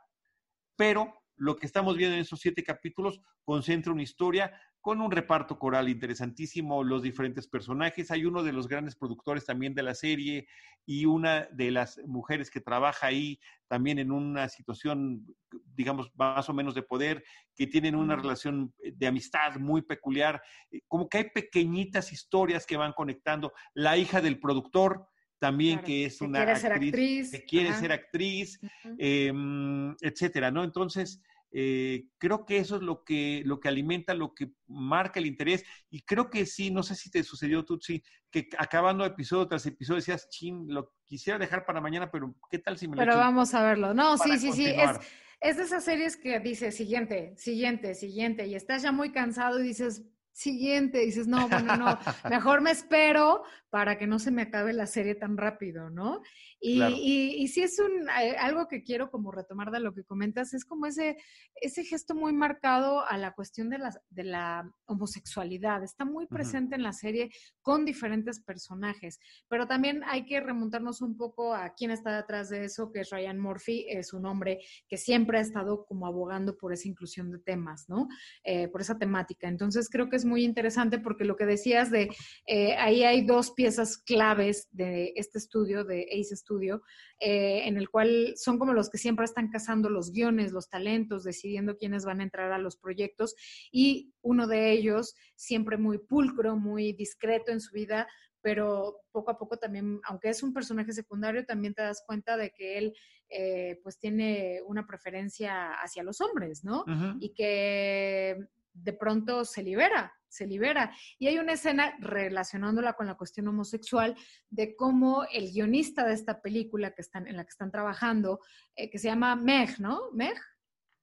pero 0.76 1.22
lo 1.36 1.56
que 1.56 1.66
estamos 1.66 1.96
viendo 1.96 2.16
en 2.16 2.22
esos 2.22 2.40
siete 2.40 2.64
capítulos 2.64 3.20
concentra 3.44 3.92
una 3.92 4.02
historia 4.02 4.52
con 4.86 5.00
un 5.00 5.10
reparto 5.10 5.58
coral 5.58 5.88
interesantísimo, 5.88 6.84
los 6.84 7.02
diferentes 7.02 7.48
personajes. 7.48 8.12
Hay 8.12 8.24
uno 8.24 8.44
de 8.44 8.52
los 8.52 8.68
grandes 8.68 8.94
productores 8.94 9.44
también 9.44 9.74
de 9.74 9.82
la 9.82 9.96
serie 9.96 10.46
y 10.86 11.06
una 11.06 11.48
de 11.50 11.72
las 11.72 11.98
mujeres 12.06 12.52
que 12.52 12.60
trabaja 12.60 13.08
ahí 13.08 13.40
también 13.66 13.98
en 13.98 14.12
una 14.12 14.48
situación, 14.48 15.26
digamos, 15.74 16.12
más 16.14 16.48
o 16.48 16.54
menos 16.54 16.72
de 16.76 16.84
poder, 16.84 17.24
que 17.56 17.66
tienen 17.66 17.96
una 17.96 18.14
relación 18.14 18.72
de 18.80 19.06
amistad 19.08 19.56
muy 19.56 19.82
peculiar. 19.82 20.40
Eh, 20.70 20.82
como 20.86 21.08
que 21.08 21.18
hay 21.18 21.30
pequeñitas 21.30 22.12
historias 22.12 22.64
que 22.64 22.76
van 22.76 22.92
conectando. 22.92 23.52
La 23.74 23.96
hija 23.96 24.20
del 24.20 24.38
productor, 24.38 25.08
también 25.40 25.80
que 25.80 26.04
es 26.04 26.20
una 26.20 26.42
actriz, 26.42 27.32
que 27.32 27.44
quiere 27.44 27.74
ser 27.74 27.90
actriz, 27.90 28.60
em, 28.98 29.96
etcétera, 30.00 30.52
¿no? 30.52 30.62
Entonces, 30.62 31.20
eh, 31.58 32.08
creo 32.18 32.44
que 32.44 32.58
eso 32.58 32.76
es 32.76 32.82
lo 32.82 33.02
que, 33.02 33.40
lo 33.46 33.60
que 33.60 33.68
alimenta, 33.68 34.12
lo 34.12 34.34
que 34.34 34.52
marca 34.66 35.18
el 35.18 35.24
interés. 35.24 35.64
Y 35.88 36.02
creo 36.02 36.28
que 36.28 36.44
sí, 36.44 36.70
no 36.70 36.82
sé 36.82 36.94
si 36.94 37.10
te 37.10 37.22
sucedió, 37.22 37.64
Tutsi, 37.64 38.02
que 38.30 38.50
acabando 38.58 39.06
episodio 39.06 39.48
tras 39.48 39.64
episodio 39.64 39.96
decías, 39.96 40.28
chin, 40.28 40.66
lo 40.68 40.92
quisiera 41.06 41.38
dejar 41.38 41.64
para 41.64 41.80
mañana, 41.80 42.10
pero 42.10 42.34
¿qué 42.50 42.58
tal 42.58 42.76
si 42.76 42.86
me 42.86 42.96
lo 42.96 43.00
Pero 43.00 43.16
vamos 43.16 43.54
a 43.54 43.62
verlo. 43.62 43.94
No, 43.94 44.18
sí, 44.18 44.36
sí, 44.38 44.52
sí. 44.52 44.66
Es, 44.66 45.00
es 45.40 45.56
de 45.56 45.62
esas 45.62 45.82
series 45.82 46.18
que 46.18 46.38
dice 46.40 46.70
siguiente, 46.72 47.32
siguiente, 47.38 47.94
siguiente, 47.94 48.46
y 48.46 48.54
estás 48.54 48.82
ya 48.82 48.92
muy 48.92 49.10
cansado 49.10 49.58
y 49.58 49.62
dices, 49.62 50.04
siguiente, 50.32 50.98
dices, 50.98 51.26
no, 51.26 51.48
bueno, 51.48 51.78
no, 51.78 51.98
mejor 52.30 52.60
me 52.60 52.70
espero 52.70 53.44
para 53.76 53.98
que 53.98 54.06
no 54.06 54.18
se 54.18 54.30
me 54.30 54.40
acabe 54.40 54.72
la 54.72 54.86
serie 54.86 55.16
tan 55.16 55.36
rápido, 55.36 55.90
¿no? 55.90 56.22
Y, 56.58 56.82
y, 56.82 57.46
sí 57.48 57.62
es 57.62 57.78
un, 57.78 58.08
eh, 58.08 58.34
algo 58.38 58.66
que 58.68 58.82
quiero 58.82 59.10
como 59.10 59.30
retomar 59.30 59.70
de 59.70 59.80
lo 59.80 59.92
que 59.92 60.02
comentas, 60.02 60.54
es 60.54 60.64
como 60.64 60.86
ese, 60.86 61.18
ese 61.56 61.84
gesto 61.84 62.14
muy 62.14 62.32
marcado 62.32 63.06
a 63.06 63.18
la 63.18 63.34
cuestión 63.34 63.68
de 63.68 63.76
la, 63.76 63.94
de 64.08 64.24
la 64.24 64.72
homosexualidad. 64.86 65.84
Está 65.84 66.06
muy 66.06 66.26
presente 66.26 66.74
en 66.74 66.82
la 66.82 66.94
serie 66.94 67.30
con 67.60 67.84
diferentes 67.84 68.40
personajes, 68.40 69.20
pero 69.46 69.66
también 69.66 70.02
hay 70.06 70.24
que 70.24 70.40
remontarnos 70.40 71.02
un 71.02 71.18
poco 71.18 71.54
a 71.54 71.74
quién 71.74 71.90
está 71.90 72.16
detrás 72.16 72.48
de 72.48 72.64
eso, 72.64 72.90
que 72.90 73.00
es 73.00 73.10
Ryan 73.10 73.38
Murphy, 73.38 73.84
es 73.90 74.14
un 74.14 74.24
hombre 74.24 74.60
que 74.88 74.96
siempre 74.96 75.36
ha 75.36 75.42
estado 75.42 75.84
como 75.84 76.06
abogando 76.06 76.56
por 76.56 76.72
esa 76.72 76.88
inclusión 76.88 77.30
de 77.30 77.40
temas, 77.40 77.90
¿no? 77.90 78.08
Eh, 78.42 78.68
por 78.68 78.80
esa 78.80 78.96
temática. 78.96 79.48
Entonces 79.48 79.90
creo 79.90 80.08
que 80.08 80.16
es 80.16 80.24
muy 80.24 80.44
interesante 80.44 80.98
porque 80.98 81.26
lo 81.26 81.36
que 81.36 81.44
decías 81.44 81.90
de 81.90 82.08
eh, 82.46 82.74
ahí 82.76 83.04
hay 83.04 83.26
dos 83.26 83.50
piezas 83.50 83.65
claves 84.04 84.68
de 84.70 85.12
este 85.16 85.38
estudio, 85.38 85.84
de 85.84 86.06
Ace 86.12 86.36
Studio, 86.36 86.82
eh, 87.18 87.62
en 87.66 87.76
el 87.76 87.88
cual 87.88 88.34
son 88.36 88.58
como 88.58 88.72
los 88.72 88.90
que 88.90 88.98
siempre 88.98 89.24
están 89.24 89.50
cazando 89.50 89.90
los 89.90 90.12
guiones, 90.12 90.52
los 90.52 90.68
talentos, 90.68 91.24
decidiendo 91.24 91.76
quiénes 91.76 92.04
van 92.04 92.20
a 92.20 92.24
entrar 92.24 92.52
a 92.52 92.58
los 92.58 92.76
proyectos 92.76 93.34
y 93.72 94.12
uno 94.22 94.46
de 94.46 94.72
ellos, 94.72 95.14
siempre 95.34 95.76
muy 95.76 95.98
pulcro, 95.98 96.56
muy 96.56 96.92
discreto 96.92 97.52
en 97.52 97.60
su 97.60 97.72
vida, 97.74 98.06
pero 98.40 99.00
poco 99.10 99.32
a 99.32 99.38
poco 99.38 99.56
también, 99.56 100.00
aunque 100.04 100.28
es 100.28 100.42
un 100.42 100.52
personaje 100.52 100.92
secundario, 100.92 101.44
también 101.44 101.74
te 101.74 101.82
das 101.82 102.04
cuenta 102.06 102.36
de 102.36 102.50
que 102.50 102.78
él 102.78 102.94
eh, 103.28 103.80
pues 103.82 103.98
tiene 103.98 104.60
una 104.66 104.86
preferencia 104.86 105.72
hacia 105.82 106.04
los 106.04 106.20
hombres, 106.20 106.62
¿no? 106.62 106.84
Y 107.18 107.34
que 107.34 108.38
de 108.82 108.92
pronto 108.92 109.44
se 109.44 109.62
libera, 109.62 110.12
se 110.28 110.46
libera. 110.46 110.94
Y 111.18 111.28
hay 111.28 111.38
una 111.38 111.52
escena 111.52 111.96
relacionándola 111.98 112.92
con 112.94 113.06
la 113.06 113.16
cuestión 113.16 113.48
homosexual 113.48 114.14
de 114.50 114.76
cómo 114.76 115.24
el 115.32 115.50
guionista 115.52 116.04
de 116.04 116.14
esta 116.14 116.40
película 116.40 116.92
que 116.92 117.02
están, 117.02 117.26
en 117.26 117.36
la 117.36 117.44
que 117.44 117.50
están 117.50 117.70
trabajando, 117.70 118.40
eh, 118.74 118.90
que 118.90 118.98
se 118.98 119.08
llama 119.08 119.36
Meg, 119.36 119.80
¿no? 119.80 120.10
Meg 120.12 120.36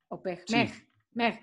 o 0.10 0.22
Peg, 0.22 0.44
Meg, 0.52 0.72
Meg 1.12 1.40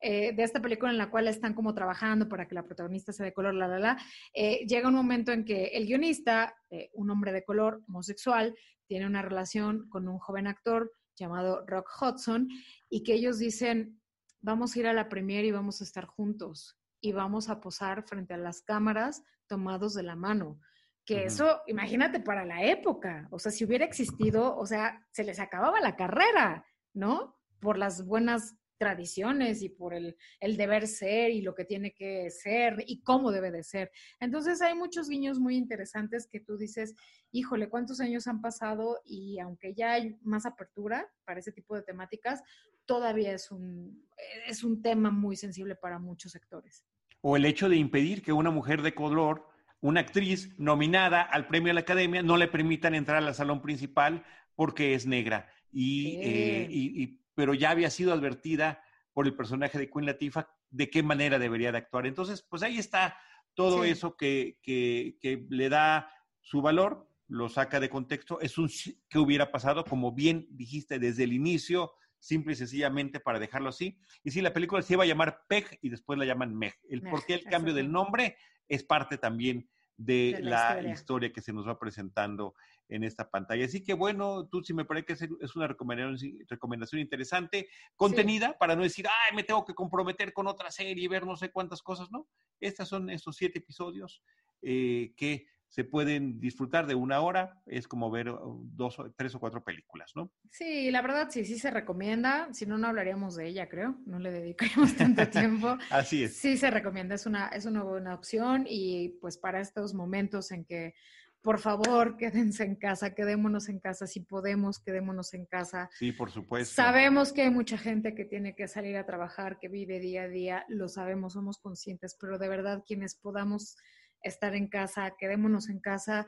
eh, 0.00 0.34
de 0.34 0.42
esta 0.42 0.60
película 0.60 0.90
en 0.90 0.98
la 0.98 1.10
cual 1.10 1.28
están 1.28 1.54
como 1.54 1.74
trabajando 1.74 2.28
para 2.28 2.46
que 2.48 2.54
la 2.54 2.64
protagonista 2.64 3.12
sea 3.12 3.26
de 3.26 3.32
color, 3.32 3.54
la, 3.54 3.68
la, 3.68 3.78
la, 3.78 3.98
eh, 4.32 4.66
llega 4.66 4.88
un 4.88 4.94
momento 4.94 5.32
en 5.32 5.44
que 5.44 5.66
el 5.66 5.86
guionista, 5.86 6.54
un 6.92 7.10
hombre 7.10 7.32
de 7.32 7.44
color 7.44 7.82
homosexual, 7.88 8.54
tiene 8.86 9.06
una 9.06 9.22
relación 9.22 9.88
con 9.88 10.08
un 10.08 10.18
joven 10.18 10.46
actor 10.46 10.92
llamado 11.16 11.64
Rock 11.66 11.88
Hudson 12.00 12.48
y 12.90 13.02
que 13.02 13.14
ellos 13.14 13.38
dicen, 13.38 14.00
vamos 14.44 14.76
a 14.76 14.78
ir 14.78 14.86
a 14.86 14.92
la 14.92 15.08
premiere 15.08 15.48
y 15.48 15.52
vamos 15.52 15.80
a 15.80 15.84
estar 15.84 16.04
juntos 16.04 16.78
y 17.00 17.12
vamos 17.12 17.48
a 17.48 17.60
posar 17.60 18.04
frente 18.04 18.34
a 18.34 18.38
las 18.38 18.60
cámaras 18.60 19.22
tomados 19.46 19.94
de 19.94 20.02
la 20.02 20.16
mano. 20.16 20.60
Que 21.06 21.24
eso, 21.24 21.60
imagínate 21.66 22.20
para 22.20 22.46
la 22.46 22.64
época, 22.64 23.28
o 23.30 23.38
sea, 23.38 23.52
si 23.52 23.64
hubiera 23.64 23.84
existido, 23.84 24.56
o 24.56 24.64
sea, 24.64 25.06
se 25.10 25.22
les 25.22 25.38
acababa 25.38 25.80
la 25.80 25.96
carrera, 25.96 26.64
¿no? 26.94 27.36
Por 27.60 27.76
las 27.76 28.06
buenas 28.06 28.56
tradiciones 28.78 29.62
y 29.62 29.68
por 29.68 29.94
el, 29.94 30.16
el, 30.40 30.56
deber 30.56 30.86
ser 30.88 31.30
y 31.30 31.42
lo 31.42 31.54
que 31.54 31.64
tiene 31.64 31.92
que 31.92 32.30
ser 32.30 32.84
y 32.86 33.02
cómo 33.02 33.32
debe 33.32 33.50
de 33.50 33.62
ser. 33.62 33.90
Entonces 34.18 34.60
hay 34.62 34.74
muchos 34.74 35.08
guiños 35.08 35.38
muy 35.38 35.56
interesantes 35.56 36.26
que 36.26 36.40
tú 36.40 36.56
dices, 36.56 36.94
híjole, 37.32 37.68
¿cuántos 37.68 38.00
años 38.00 38.26
han 38.26 38.40
pasado? 38.40 39.00
Y 39.04 39.38
aunque 39.40 39.74
ya 39.74 39.92
hay 39.92 40.18
más 40.22 40.46
apertura 40.46 41.06
para 41.24 41.40
ese 41.40 41.52
tipo 41.52 41.76
de 41.76 41.82
temáticas, 41.82 42.42
todavía 42.86 43.32
es 43.32 43.50
un, 43.50 44.06
es 44.46 44.64
un 44.64 44.82
tema 44.82 45.10
muy 45.10 45.36
sensible 45.36 45.76
para 45.76 45.98
muchos 45.98 46.32
sectores. 46.32 46.84
O 47.20 47.36
el 47.36 47.46
hecho 47.46 47.68
de 47.68 47.76
impedir 47.76 48.22
que 48.22 48.32
una 48.32 48.50
mujer 48.50 48.82
de 48.82 48.94
color, 48.94 49.48
una 49.80 50.00
actriz 50.00 50.58
nominada 50.58 51.22
al 51.22 51.46
premio 51.46 51.68
de 51.68 51.74
la 51.74 51.80
academia, 51.80 52.22
no 52.22 52.36
le 52.36 52.48
permitan 52.48 52.94
entrar 52.94 53.22
al 53.22 53.34
salón 53.34 53.62
principal 53.62 54.24
porque 54.54 54.94
es 54.94 55.06
negra. 55.06 55.48
y, 55.72 56.18
eh, 56.22 56.68
y 56.70 57.20
pero 57.34 57.54
ya 57.54 57.70
había 57.70 57.90
sido 57.90 58.12
advertida 58.12 58.82
por 59.12 59.26
el 59.26 59.34
personaje 59.34 59.78
de 59.78 59.90
Queen 59.90 60.06
Latifah 60.06 60.48
de 60.70 60.90
qué 60.90 61.02
manera 61.02 61.38
debería 61.38 61.72
de 61.72 61.78
actuar. 61.78 62.06
Entonces, 62.06 62.42
pues 62.42 62.62
ahí 62.62 62.78
está 62.78 63.16
todo 63.54 63.84
eso 63.84 64.16
que, 64.16 64.58
que, 64.62 65.46
le 65.48 65.68
da 65.68 66.10
su 66.40 66.60
valor, 66.60 67.08
lo 67.28 67.48
saca 67.48 67.78
de 67.80 67.88
contexto, 67.88 68.40
es 68.40 68.58
un 68.58 68.68
que 69.08 69.18
hubiera 69.18 69.52
pasado, 69.52 69.84
como 69.84 70.12
bien 70.12 70.46
dijiste 70.50 70.98
desde 70.98 71.24
el 71.24 71.32
inicio, 71.32 71.92
simple 72.24 72.54
y 72.54 72.56
sencillamente 72.56 73.20
para 73.20 73.38
dejarlo 73.38 73.68
así. 73.68 73.98
Y 74.22 74.30
si 74.30 74.40
la 74.40 74.54
película 74.54 74.80
se 74.80 74.94
iba 74.94 75.04
a 75.04 75.06
llamar 75.06 75.42
Peg 75.46 75.78
y 75.82 75.90
después 75.90 76.18
la 76.18 76.24
llaman 76.24 76.56
Meg. 76.56 76.74
El 76.88 77.02
por 77.02 77.24
qué 77.26 77.34
el 77.34 77.44
cambio 77.44 77.74
del 77.74 77.92
nombre 77.92 78.36
es 78.66 78.82
parte 78.82 79.18
también 79.18 79.68
de, 79.96 80.38
la, 80.40 80.82
historia. 80.82 81.32
que 81.32 81.42
se 81.42 81.52
nos 81.52 81.68
va 81.68 81.78
presentando 81.78 82.54
en 82.88 83.04
esta 83.04 83.30
pantalla. 83.30 83.66
Así 83.66 83.84
que 83.84 83.92
bueno, 83.92 84.48
tú 84.48 84.62
sí 84.64 84.72
me 84.72 84.86
parece 84.86 85.06
que 85.06 85.12
es 85.12 85.56
una 85.56 85.68
recomendación, 85.68 86.38
recomendación 86.48 87.02
interesante, 87.02 87.68
contenida, 87.94 88.56
para 88.58 88.74
no 88.74 88.82
decir, 88.82 89.06
ay, 89.06 89.36
me 89.36 89.44
tengo 89.44 89.64
que 89.64 89.74
comprometer 89.74 90.32
con 90.32 90.46
otra 90.46 90.70
serie 90.70 91.04
y 91.04 91.08
ver 91.08 91.26
no 91.26 91.36
sé 91.36 91.50
cuántas 91.50 91.82
cosas, 91.82 92.10
¿no? 92.10 92.26
Estas 92.58 92.88
son 92.88 93.10
estos 93.10 93.36
siete 93.36 93.58
episodios 93.58 94.22
eh, 94.62 95.12
que 95.14 95.46
se 95.74 95.82
pueden 95.82 96.38
disfrutar 96.38 96.86
de 96.86 96.94
una 96.94 97.20
hora, 97.20 97.60
es 97.66 97.88
como 97.88 98.08
ver 98.08 98.30
uh, 98.30 98.62
dos, 98.76 98.96
tres 99.16 99.34
o 99.34 99.40
cuatro 99.40 99.64
películas, 99.64 100.12
¿no? 100.14 100.30
Sí, 100.48 100.88
la 100.92 101.02
verdad 101.02 101.26
sí, 101.30 101.44
sí 101.44 101.58
se 101.58 101.72
recomienda, 101.72 102.46
si 102.52 102.64
no, 102.64 102.78
no 102.78 102.86
hablaríamos 102.86 103.34
de 103.34 103.48
ella, 103.48 103.68
creo, 103.68 103.96
no 104.06 104.20
le 104.20 104.30
dedicaríamos 104.30 104.94
tanto 104.96 105.28
tiempo. 105.28 105.76
Así 105.90 106.22
es. 106.22 106.36
Sí 106.36 106.56
se 106.56 106.70
recomienda, 106.70 107.16
es 107.16 107.26
una, 107.26 107.48
es 107.48 107.66
una 107.66 107.82
buena 107.82 108.14
opción 108.14 108.66
y 108.68 109.18
pues 109.20 109.36
para 109.36 109.60
estos 109.60 109.94
momentos 109.94 110.52
en 110.52 110.64
que 110.64 110.94
por 111.42 111.58
favor, 111.58 112.16
quédense 112.16 112.64
en 112.64 112.76
casa, 112.76 113.14
quedémonos 113.14 113.68
en 113.68 113.78
casa, 113.78 114.06
si 114.06 114.20
podemos, 114.20 114.78
quedémonos 114.78 115.34
en 115.34 115.44
casa. 115.44 115.90
Sí, 115.98 116.12
por 116.12 116.30
supuesto. 116.30 116.74
Sabemos 116.74 117.34
que 117.34 117.42
hay 117.42 117.50
mucha 117.50 117.76
gente 117.76 118.14
que 118.14 118.24
tiene 118.24 118.54
que 118.54 118.66
salir 118.66 118.96
a 118.96 119.04
trabajar, 119.04 119.58
que 119.58 119.68
vive 119.68 119.98
día 119.98 120.22
a 120.22 120.28
día, 120.28 120.64
lo 120.68 120.88
sabemos, 120.88 121.34
somos 121.34 121.58
conscientes, 121.58 122.16
pero 122.18 122.38
de 122.38 122.48
verdad 122.48 122.82
quienes 122.86 123.16
podamos 123.16 123.76
estar 124.24 124.54
en 124.54 124.68
casa, 124.68 125.14
quedémonos 125.18 125.68
en 125.68 125.78
casa 125.80 126.26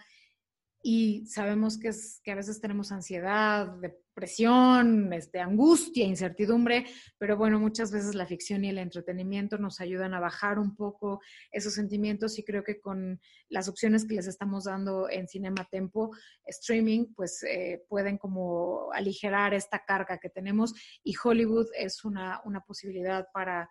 y 0.89 1.27
sabemos 1.27 1.79
que, 1.79 1.91
a 2.31 2.35
veces 2.37 2.61
tenemos 2.61 2.93
ansiedad, 2.93 3.67
depresión, 3.81 5.13
este, 5.13 5.41
angustia, 5.41 6.05
incertidumbre, 6.05 6.87
pero 7.19 7.37
bueno, 7.37 7.59
muchas 7.59 7.91
veces 7.91 8.15
la 8.15 8.25
ficción 8.25 8.65
y 8.65 8.69
el 8.69 8.79
entretenimiento 8.79 9.59
nos 9.59 9.81
ayudan 9.81 10.15
a 10.15 10.21
bajar 10.21 10.61
un 10.61 10.77
poco 10.77 11.21
esos 11.51 11.75
sentimientos 11.75 12.39
y 12.39 12.45
creo 12.45 12.63
que 12.63 12.81
con 12.81 13.21
las 13.49 13.69
opciones 13.69 14.05
que 14.05 14.15
les 14.15 14.29
estamos 14.29 14.67
dando 14.67 15.11
en 15.11 15.27
Cinema 15.27 15.67
Tempo, 15.69 16.13
streaming, 16.45 17.07
pues 17.17 17.43
eh, 17.43 17.85
pueden 17.89 18.17
como 18.17 18.93
aligerar 18.93 19.55
esta 19.55 19.85
carga 19.85 20.19
que 20.19 20.31
tenemos 20.31 20.73
y 21.03 21.15
Hollywood 21.21 21.67
es 21.77 22.05
una, 22.05 22.41
una 22.45 22.61
posibilidad 22.61 23.27
para, 23.35 23.69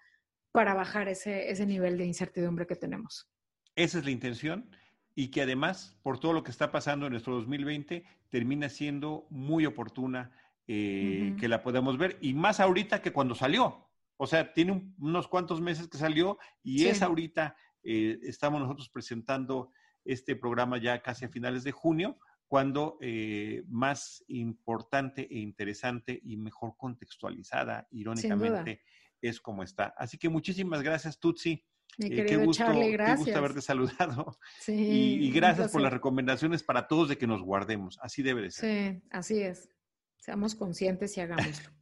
para 0.51 0.73
bajar 0.73 1.07
ese, 1.07 1.49
ese 1.49 1.65
nivel 1.65 1.97
de 1.97 2.07
incertidumbre 2.07 2.67
que 2.67 2.75
tenemos. 2.75 3.29
Esa 3.75 3.99
es 3.99 4.05
la 4.05 4.11
intención 4.11 4.69
y 5.15 5.29
que 5.29 5.41
además, 5.41 5.97
por 6.03 6.19
todo 6.19 6.33
lo 6.33 6.43
que 6.43 6.51
está 6.51 6.71
pasando 6.71 7.05
en 7.05 7.13
nuestro 7.13 7.35
2020, 7.35 8.03
termina 8.29 8.69
siendo 8.69 9.27
muy 9.29 9.65
oportuna 9.65 10.31
eh, 10.67 11.35
que 11.39 11.47
la 11.47 11.61
podamos 11.61 11.97
ver 11.97 12.17
y 12.21 12.33
más 12.33 12.59
ahorita 12.59 13.01
que 13.01 13.13
cuando 13.13 13.35
salió. 13.35 13.87
O 14.17 14.27
sea, 14.27 14.53
tiene 14.53 14.93
unos 14.97 15.27
cuantos 15.27 15.61
meses 15.61 15.87
que 15.87 15.97
salió 15.97 16.37
y 16.63 16.85
es 16.85 17.01
ahorita, 17.01 17.55
eh, 17.83 18.19
estamos 18.23 18.61
nosotros 18.61 18.89
presentando 18.89 19.71
este 20.05 20.35
programa 20.35 20.77
ya 20.77 21.01
casi 21.01 21.25
a 21.25 21.29
finales 21.29 21.63
de 21.63 21.71
junio, 21.71 22.17
cuando 22.47 22.97
eh, 23.01 23.63
más 23.67 24.23
importante 24.27 25.27
e 25.29 25.39
interesante 25.39 26.19
y 26.23 26.37
mejor 26.37 26.75
contextualizada, 26.77 27.87
irónicamente, 27.91 28.81
es 29.21 29.41
como 29.41 29.63
está. 29.63 29.93
Así 29.97 30.17
que 30.17 30.29
muchísimas 30.29 30.83
gracias, 30.83 31.19
Tutsi. 31.19 31.65
Mi 31.97 32.07
eh, 32.07 32.15
querido 32.15 32.51
Charlie, 32.51 32.91
gracias. 32.91 33.19
Qué 33.19 33.25
gusto 33.25 33.39
haberte 33.39 33.61
saludado. 33.61 34.37
Sí, 34.59 35.17
y, 35.21 35.31
gracias 35.31 35.71
por 35.71 35.81
las 35.81 35.93
recomendaciones 35.93 36.63
para 36.63 36.87
todos 36.87 37.09
de 37.09 37.17
que 37.17 37.27
nos 37.27 37.41
guardemos. 37.41 37.99
Así 38.01 38.23
debe 38.23 38.41
de 38.41 38.51
ser. 38.51 38.93
Sí, 38.93 39.01
así 39.11 39.41
es. 39.41 39.69
Seamos 40.17 40.55
conscientes 40.55 41.15
y 41.17 41.21
hagámoslo. 41.21 41.69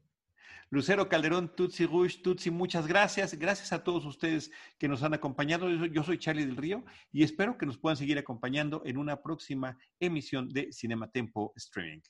Lucero 0.70 1.08
Calderón, 1.08 1.56
Tutsi 1.56 1.86
Rush, 1.86 2.24
Tutsi, 2.24 2.50
muchas 2.50 2.88
gracias. 2.88 3.36
Gracias 3.36 3.72
a 3.74 3.84
todos 3.84 4.06
ustedes 4.06 4.50
que 4.80 4.88
nos 4.88 5.04
han 5.04 5.14
acompañado. 5.14 5.70
Yo 5.70 6.04
soy 6.04 6.18
Charlie 6.18 6.48
del 6.48 6.58
Río 6.58 6.84
y 7.12 7.24
espero 7.24 7.60
que 7.60 7.68
nos 7.68 7.78
puedan 7.78 7.96
seguir 7.96 8.18
acompañando 8.18 8.82
en 8.84 8.98
una 8.98 9.22
próxima 9.22 9.78
emisión 10.00 10.50
de 10.50 10.74
Cinematempo 10.74 11.54
Streaming. 11.56 12.02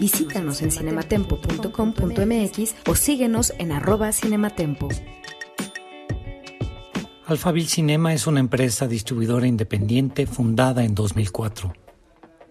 Visítanos 0.00 0.60
en 0.62 0.72
cinematempo.com.mx 0.72 2.74
o 2.88 2.96
síguenos 2.96 3.54
en 3.58 3.70
arroba 3.70 4.10
cinematempo. 4.10 4.88
Alphaville 7.28 7.66
Cinema 7.66 8.14
es 8.14 8.28
una 8.28 8.38
empresa 8.38 8.86
distribuidora 8.86 9.48
independiente 9.48 10.28
fundada 10.28 10.84
en 10.84 10.94
2004. 10.94 11.72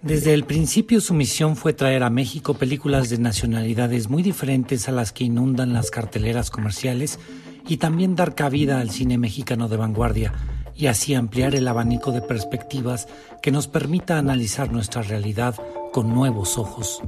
Desde 0.01 0.33
el 0.33 0.43
principio 0.43 0.99
su 0.99 1.13
misión 1.13 1.55
fue 1.55 1.71
traer 1.71 2.03
a 2.03 2.09
México 2.09 2.55
películas 2.55 3.09
de 3.09 3.17
nacionalidades 3.17 4.09
muy 4.09 4.21
diferentes 4.21 4.89
a 4.89 4.91
las 4.91 5.13
que 5.13 5.23
inundan 5.23 5.71
las 5.71 5.91
carteleras 5.91 6.49
comerciales 6.51 7.19
y 7.65 7.77
también 7.77 8.17
dar 8.17 8.35
cabida 8.35 8.81
al 8.81 8.91
cine 8.91 9.17
mexicano 9.17 9.69
de 9.69 9.77
vanguardia 9.77 10.33
y 10.75 10.87
así 10.87 11.13
ampliar 11.13 11.55
el 11.55 11.69
abanico 11.69 12.11
de 12.11 12.21
perspectivas 12.21 13.07
que 13.41 13.51
nos 13.51 13.69
permita 13.69 14.17
analizar 14.17 14.73
nuestra 14.73 15.03
realidad 15.03 15.55
con 15.93 16.13
nuevos 16.13 16.57
ojos. 16.57 17.01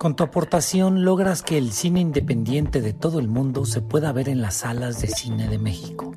Con 0.00 0.16
tu 0.16 0.24
aportación 0.24 1.04
logras 1.04 1.44
que 1.44 1.56
el 1.56 1.70
cine 1.70 2.00
independiente 2.00 2.80
de 2.80 2.94
todo 2.94 3.20
el 3.20 3.28
mundo 3.28 3.64
se 3.64 3.80
pueda 3.80 4.10
ver 4.10 4.28
en 4.28 4.42
las 4.42 4.56
salas 4.56 5.00
de 5.00 5.06
cine 5.06 5.48
de 5.48 5.58
México. 5.58 6.16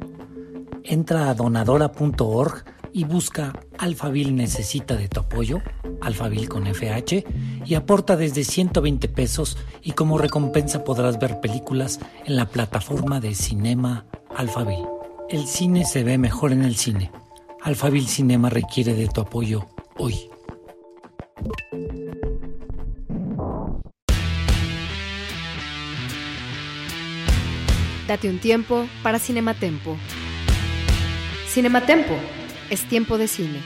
Entra 0.89 1.30
a 1.30 1.36
donadora.org 1.36 2.65
y 2.91 3.04
busca 3.04 3.54
Alfabil 3.78 4.36
necesita 4.36 4.95
de 4.95 5.08
tu 5.08 5.19
apoyo, 5.19 5.62
Alfabil 6.02 6.49
con 6.49 6.65
FH, 6.65 7.25
y 7.63 7.75
aporta 7.75 8.17
desde 8.17 8.43
120 8.43 9.08
pesos 9.08 9.56
y 9.84 9.91
como 9.91 10.17
recompensa 10.17 10.84
podrás 10.84 11.19
ver 11.19 11.41
películas 11.41 11.99
en 12.25 12.36
la 12.36 12.47
plataforma 12.47 13.19
de 13.19 13.36
Cinema 13.36 14.08
Alfabil. 14.36 14.84
El 15.30 15.45
cine 15.45 15.86
se 15.86 16.04
ve 16.04 16.17
mejor 16.17 16.54
en 16.54 16.63
el 16.63 16.75
cine. 16.75 17.12
Alphaville 17.62 18.08
Cinema 18.08 18.49
requiere 18.49 18.95
de 18.95 19.08
tu 19.10 19.21
apoyo 19.21 19.67
hoy. 19.95 20.15
Date 28.08 28.28
un 28.28 28.39
tiempo 28.39 28.88
para 29.04 29.19
Cinematempo. 29.19 29.95
Cinematempo 31.49 32.15
es 32.69 32.88
tiempo 32.88 33.17
de 33.17 33.27
cine. 33.27 33.62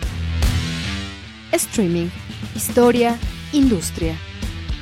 Streaming, 1.52 2.08
historia, 2.56 3.20
industria. 3.52 4.16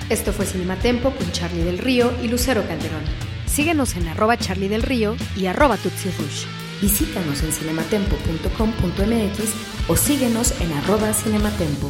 Esto 0.10 0.32
fue 0.32 0.46
Cinematempo 0.46 1.10
con 1.10 1.32
Charlie 1.32 1.64
del 1.64 1.80
Río 1.80 2.14
y 2.22 2.28
Lucero 2.28 2.62
Calderón. 2.68 3.02
Síguenos 3.48 3.96
en 3.96 4.08
arroba 4.08 4.38
Charlie 4.38 4.70
del 4.70 4.84
Río 4.84 5.16
y 5.36 5.48
arroba 5.48 5.78
Tutsi 5.78 6.12
Rush. 6.12 6.46
Visítanos 6.80 7.42
en 7.42 7.52
cinematempo.com.mx 7.52 9.90
o 9.90 9.98
síguenos 9.98 10.62
en 10.62 10.72
arroba 10.74 11.12
cinematempo. 11.12 11.90